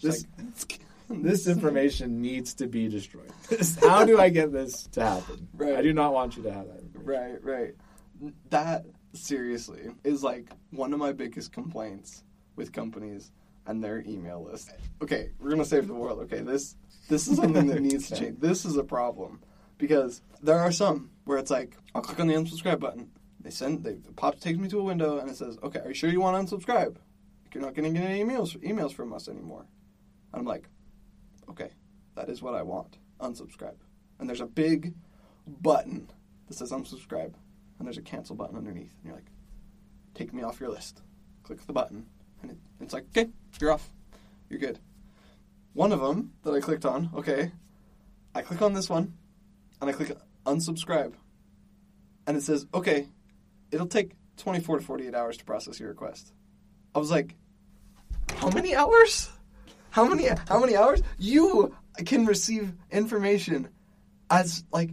[0.00, 0.24] This
[0.56, 3.32] like, this information needs to be destroyed.
[3.80, 5.48] How do I get this to happen?
[5.52, 5.74] Right.
[5.74, 6.82] I do not want you to have that.
[6.94, 7.74] Right, right.
[8.50, 12.22] That seriously is like one of my biggest complaints
[12.54, 13.32] with companies
[13.66, 14.72] and their email list.
[15.02, 16.20] Okay, we're gonna save the world.
[16.20, 16.76] Okay, this
[17.08, 18.38] this is something that needs to change.
[18.38, 19.40] This is a problem
[19.76, 23.10] because there are some where it's like I'll click on the unsubscribe button.
[23.40, 25.94] They send they pops takes me to a window and it says, "Okay, are you
[25.94, 26.96] sure you want to unsubscribe?"
[27.54, 29.66] you're not going to get any emails emails from us anymore.
[30.32, 30.68] And I'm like,
[31.48, 31.70] okay,
[32.14, 32.98] that is what I want.
[33.20, 33.76] Unsubscribe.
[34.18, 34.94] And there's a big
[35.46, 36.10] button
[36.46, 37.34] that says unsubscribe,
[37.78, 38.92] and there's a cancel button underneath.
[38.98, 39.30] And you're like,
[40.14, 41.02] take me off your list.
[41.42, 42.06] Click the button,
[42.42, 43.30] and it, it's like, okay,
[43.60, 43.90] you're off.
[44.48, 44.78] You're good.
[45.72, 47.52] One of them that I clicked on, okay,
[48.34, 49.14] I click on this one,
[49.80, 50.16] and I click
[50.46, 51.14] unsubscribe,
[52.26, 53.08] and it says, okay,
[53.70, 56.32] it'll take 24 to 48 hours to process your request.
[56.94, 57.36] I was like,
[58.36, 59.30] how many hours?
[59.90, 61.02] How many how many hours?
[61.18, 61.74] You
[62.06, 63.68] can receive information
[64.30, 64.90] as like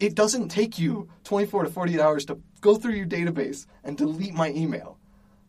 [0.00, 4.34] it doesn't take you 24 to 48 hours to go through your database and delete
[4.34, 4.98] my email.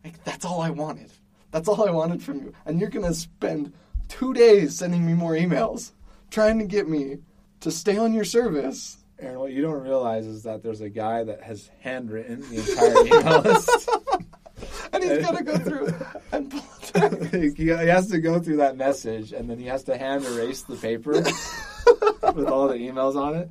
[0.04, 1.10] Like that's all I wanted.
[1.50, 2.52] That's all I wanted from you.
[2.66, 3.72] And you're going to spend
[4.08, 5.92] 2 days sending me more emails
[6.30, 7.18] trying to get me
[7.60, 8.98] to stay on your service.
[9.20, 13.06] Aaron, what you don't realize is that there's a guy that has handwritten the entire
[13.06, 13.88] email list.
[14.92, 15.92] and he's got to go through
[16.32, 16.62] and pull
[17.54, 20.76] he has to go through that message, and then he has to hand erase the
[20.76, 23.50] paper with all the emails on it.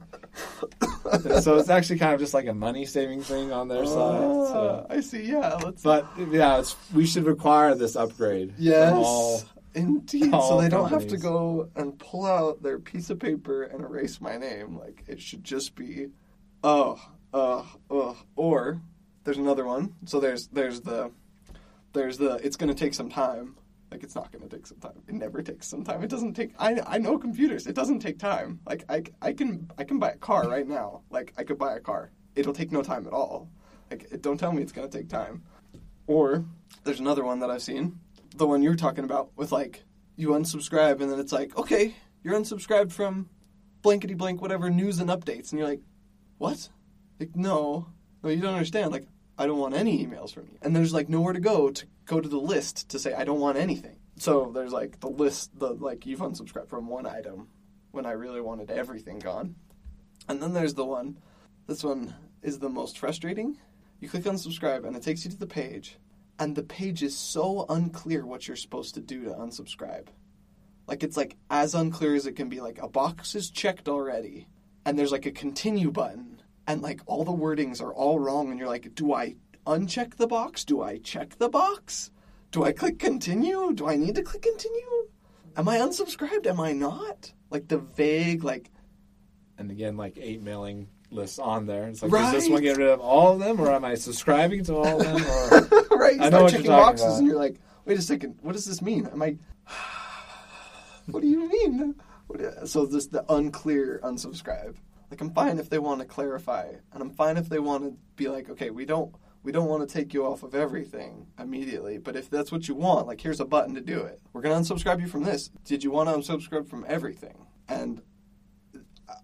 [1.11, 3.93] And so it's actually kind of just like a money saving thing on their side.
[3.93, 4.85] So.
[4.89, 5.23] Ah, I see.
[5.23, 5.81] Yeah, let's.
[5.83, 8.53] But yeah, it's, we should require this upgrade.
[8.57, 9.43] Yes, all-
[9.73, 10.33] indeed.
[10.33, 13.83] all So they don't have to go and pull out their piece of paper and
[13.83, 14.77] erase my name.
[14.77, 16.09] Like it should just be,
[16.63, 16.99] oh,
[17.33, 18.13] uh, uh.
[18.35, 18.81] Or
[19.23, 19.93] there's another one.
[20.05, 21.11] So there's there's the
[21.93, 23.57] there's the it's going to take some time.
[23.91, 25.01] Like it's not going to take some time.
[25.07, 26.03] It never takes some time.
[26.03, 26.53] It doesn't take.
[26.59, 27.67] I I know computers.
[27.67, 28.59] It doesn't take time.
[28.65, 31.01] Like I I can I can buy a car right now.
[31.09, 32.11] Like I could buy a car.
[32.35, 33.49] It'll take no time at all.
[33.89, 35.43] Like it, don't tell me it's going to take time.
[36.07, 36.45] Or
[36.83, 37.99] there's another one that I've seen,
[38.37, 39.83] the one you're talking about with like
[40.15, 43.29] you unsubscribe and then it's like, okay, you're unsubscribed from
[43.81, 45.81] blankety blank whatever news and updates, and you're like,
[46.37, 46.69] what?
[47.19, 47.87] Like no,
[48.23, 48.91] no, you don't understand.
[48.91, 49.07] Like
[49.37, 52.19] I don't want any emails from you, and there's like nowhere to go to go
[52.19, 53.97] to the list to say I don't want anything.
[54.17, 57.49] So there's like the list, the like you've unsubscribed from one item
[57.91, 59.55] when I really wanted everything gone,
[60.27, 61.17] and then there's the one.
[61.67, 63.57] This one is the most frustrating.
[63.99, 65.97] You click unsubscribe and it takes you to the page,
[66.39, 70.07] and the page is so unclear what you're supposed to do to unsubscribe.
[70.87, 72.61] Like it's like as unclear as it can be.
[72.61, 74.47] Like a box is checked already,
[74.85, 78.59] and there's like a continue button, and like all the wordings are all wrong, and
[78.59, 79.35] you're like, do I
[79.65, 80.63] uncheck the box?
[80.63, 82.11] Do I check the box?
[82.51, 83.73] Do I click continue?
[83.73, 85.09] Do I need to click continue?
[85.57, 86.47] Am I unsubscribed?
[86.47, 87.33] Am I not?
[87.49, 88.71] Like the vague, like
[89.57, 91.87] and again, like eight mailing lists on there.
[91.87, 94.63] It's like, does this one get rid of all of them, or am I subscribing
[94.65, 95.25] to all of them?
[95.25, 96.15] Or right?
[96.15, 97.17] You I start know what you're checking talking boxes, about.
[97.17, 99.07] and you're like, wait a second, what does this mean?
[99.07, 99.37] Am I?
[101.07, 101.95] what do you mean?
[102.27, 104.75] What, so this the unclear unsubscribe.
[105.09, 107.97] Like I'm fine if they want to clarify, and I'm fine if they want to
[108.15, 111.97] be like, okay, we don't we don't want to take you off of everything immediately,
[111.97, 114.19] but if that's what you want, like here's a button to do it.
[114.33, 115.49] We're gonna unsubscribe you from this.
[115.63, 117.45] Did you want to unsubscribe from everything?
[117.69, 118.01] And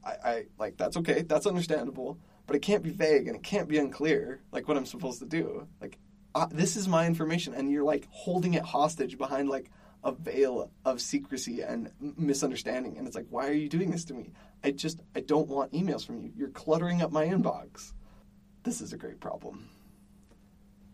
[0.06, 2.18] I, I like that's okay, that's understandable,
[2.48, 5.26] but it can't be vague and it can't be unclear, like what I'm supposed to
[5.26, 5.68] do.
[5.82, 5.98] Like
[6.36, 9.70] uh, this is my information, and you're like holding it hostage behind like
[10.04, 14.14] a veil of secrecy and misunderstanding, and it's like, why are you doing this to
[14.14, 14.32] me?
[14.64, 16.32] I just I don't want emails from you.
[16.36, 17.94] You're cluttering up my inbox.
[18.64, 19.68] This is a great problem.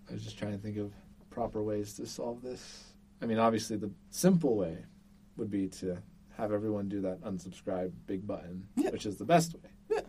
[0.10, 0.92] I was just trying to think of
[1.30, 2.84] proper ways to solve this.
[3.22, 4.78] I mean, obviously, the simple way
[5.38, 5.98] would be to
[6.36, 8.90] have everyone do that unsubscribe big button, Yeah.
[8.92, 9.70] which is the best way.
[9.90, 10.02] Yeah.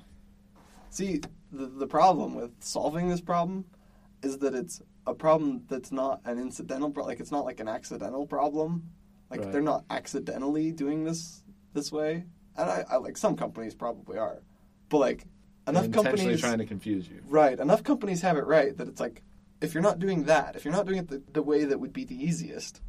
[0.90, 1.20] See,
[1.52, 3.64] the the problem with solving this problem
[4.22, 7.68] is that it's a problem that's not an incidental pro- like it's not like an
[7.68, 8.90] accidental problem.
[9.30, 9.52] Like Right.
[9.52, 11.42] they're not accidentally doing this
[11.72, 12.24] this way.
[12.56, 14.42] And I, I like some companies probably are.
[14.88, 15.26] But like
[15.68, 17.22] enough intentionally companies trying to confuse you.
[17.28, 17.58] Right.
[17.58, 19.22] Enough companies have it right that it's like
[19.60, 21.92] if you're not doing that, if you're not doing it the, the way that would
[21.92, 22.80] be the easiest,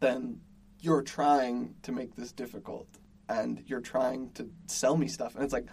[0.00, 0.40] then
[0.80, 2.86] you're trying to make this difficult
[3.28, 5.34] and you're trying to sell me stuff.
[5.34, 5.66] And it's like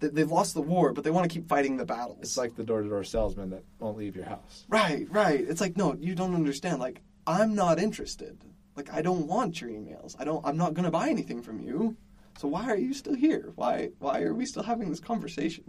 [0.00, 2.18] they've lost the war, but they want to keep fighting the battles.
[2.20, 4.64] It's like the door to door salesman that won't leave your house.
[4.68, 5.40] right, right.
[5.40, 6.80] It's like no, you don't understand.
[6.80, 8.38] Like I'm not interested.
[8.76, 10.14] Like I don't want your emails.
[10.18, 10.44] I don't.
[10.46, 11.96] I'm not going to buy anything from you.
[12.38, 13.52] So why are you still here?
[13.56, 15.64] Why why are we still having this conversation?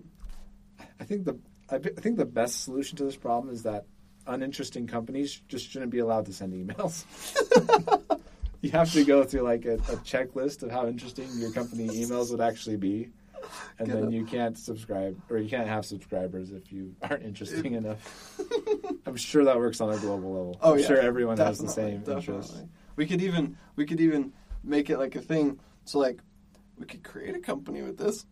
[0.99, 1.39] I think the
[1.71, 3.85] I think the best solution to this problem is that
[4.27, 7.05] uninteresting companies just shouldn't be allowed to send emails.
[8.61, 12.31] you have to go through like a, a checklist of how interesting your company emails
[12.31, 13.09] would actually be,
[13.77, 14.13] and Get then it.
[14.13, 18.39] you can't subscribe or you can't have subscribers if you aren't interesting enough.
[19.05, 20.59] I'm sure that works on a global level.
[20.61, 22.15] Oh I'm yeah, sure everyone has the same definitely.
[22.35, 22.61] interests.
[22.95, 24.33] We could even we could even
[24.63, 25.59] make it like a thing.
[25.85, 26.19] So like
[26.77, 28.25] we could create a company with this,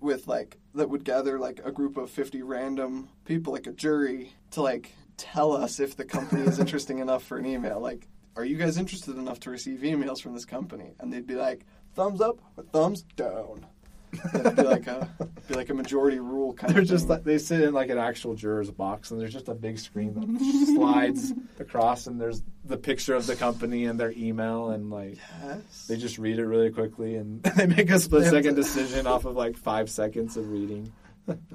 [0.00, 4.32] with like that would gather like a group of fifty random people, like a jury,
[4.52, 7.80] to like tell us if the company is interesting enough for an email.
[7.80, 11.34] Like, "Are you guys interested enough to receive emails from this company?" And they'd be
[11.34, 13.66] like, "Thumbs up or thumbs down."
[14.12, 15.08] It'd be like a
[15.48, 16.88] be like a majority rule kind They're of.
[16.88, 17.16] just thing.
[17.16, 20.14] like they sit in like an actual juror's box, and there's just a big screen
[20.14, 25.18] that slides across, and there's the picture of the company and their email, and like
[25.42, 25.86] yes.
[25.88, 29.36] they just read it really quickly, and they make a split second decision off of
[29.36, 30.92] like five seconds of reading.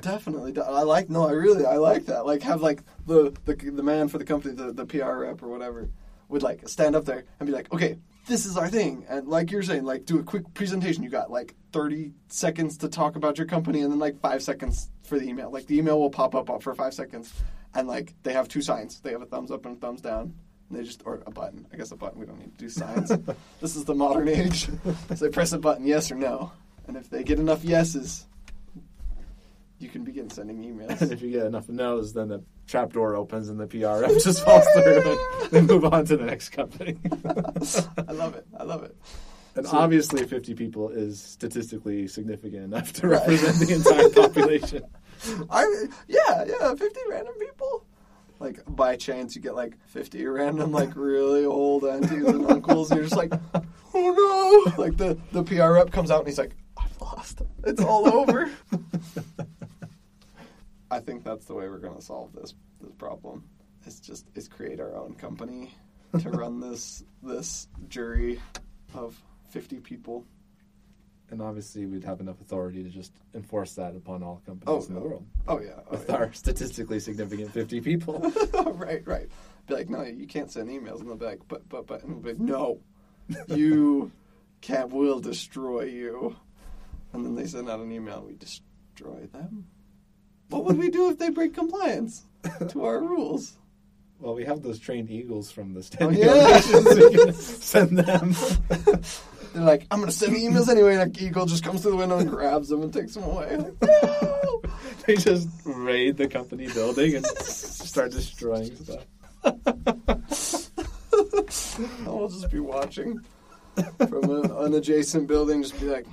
[0.01, 1.09] Definitely, I like.
[1.09, 2.25] No, I really, I like that.
[2.25, 5.47] Like, have like the the, the man for the company, the, the PR rep or
[5.47, 5.89] whatever,
[6.29, 7.97] would like stand up there and be like, "Okay,
[8.27, 11.03] this is our thing," and like you're saying, like do a quick presentation.
[11.03, 14.89] You got like 30 seconds to talk about your company, and then like five seconds
[15.03, 15.51] for the email.
[15.51, 17.33] Like the email will pop up for five seconds,
[17.73, 18.99] and like they have two signs.
[19.01, 20.33] They have a thumbs up and a thumbs down.
[20.69, 21.67] And they just or a button.
[21.73, 22.19] I guess a button.
[22.19, 23.09] We don't need to do signs.
[23.61, 24.65] this is the modern age.
[24.65, 26.51] so they press a button, yes or no,
[26.87, 28.25] and if they get enough yeses.
[29.83, 31.01] You can begin sending emails.
[31.01, 34.11] And if you get enough no's, then the trap door opens and the PR rep
[34.23, 36.97] just falls through, and they move on to the next company.
[38.07, 38.45] I love it.
[38.57, 38.95] I love it.
[39.55, 43.19] And So- obviously, 50 people is statistically significant enough to Right.
[43.19, 44.83] represent the entire population.
[45.49, 47.85] I yeah yeah fifty random people.
[48.39, 52.89] Like by chance you get like fifty random like really old aunties and uncles.
[52.89, 53.31] And you're just like,
[53.93, 54.83] oh no!
[54.83, 57.41] Like the the PR rep comes out and he's like, I've lost.
[57.63, 58.49] It's all over.
[60.93, 63.43] I think that's the way we're gonna solve this this problem.
[63.85, 65.73] It's just is create our own company
[66.19, 68.39] to run this this jury
[68.93, 70.25] of fifty people.
[71.31, 74.93] And obviously, we'd have enough authority to just enforce that upon all companies Oh, in
[74.93, 75.25] the world.
[75.47, 75.79] Oh yeah.
[75.87, 76.15] Oh, With yeah.
[76.15, 78.19] our statistically significant 50 people.
[78.75, 79.27] right, right.
[79.65, 80.99] Be like, no, you can't send emails.
[80.99, 82.03] And they'll be like, but, but, but.
[82.03, 82.81] And we'll be like, no,
[83.47, 84.11] you
[84.61, 86.35] can't, will destroy you.
[87.13, 89.65] And then they send out an email and we destroy them.
[90.49, 92.25] What would we do if they break compliance
[92.69, 93.57] to our rules?
[94.19, 96.31] Well, we have those trained eagles from the oh, standing yeah.
[96.31, 96.95] ovations.
[96.95, 98.35] We can send them.
[99.53, 100.95] They're like, I'm going to send the emails anyway.
[100.95, 103.57] And an eagle just comes through the window and grabs them and takes them away.
[103.57, 104.61] Like, no!
[105.07, 109.05] they just raid the company building and start destroying stuff.
[112.05, 113.19] We'll just be watching
[113.97, 116.05] from a, an adjacent building, just be like,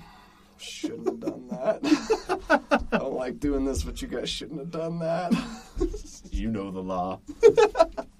[0.61, 2.81] shouldn't have done that.
[2.93, 5.33] I don't like doing this, but you guys shouldn't have done that.
[6.31, 7.21] You know the law.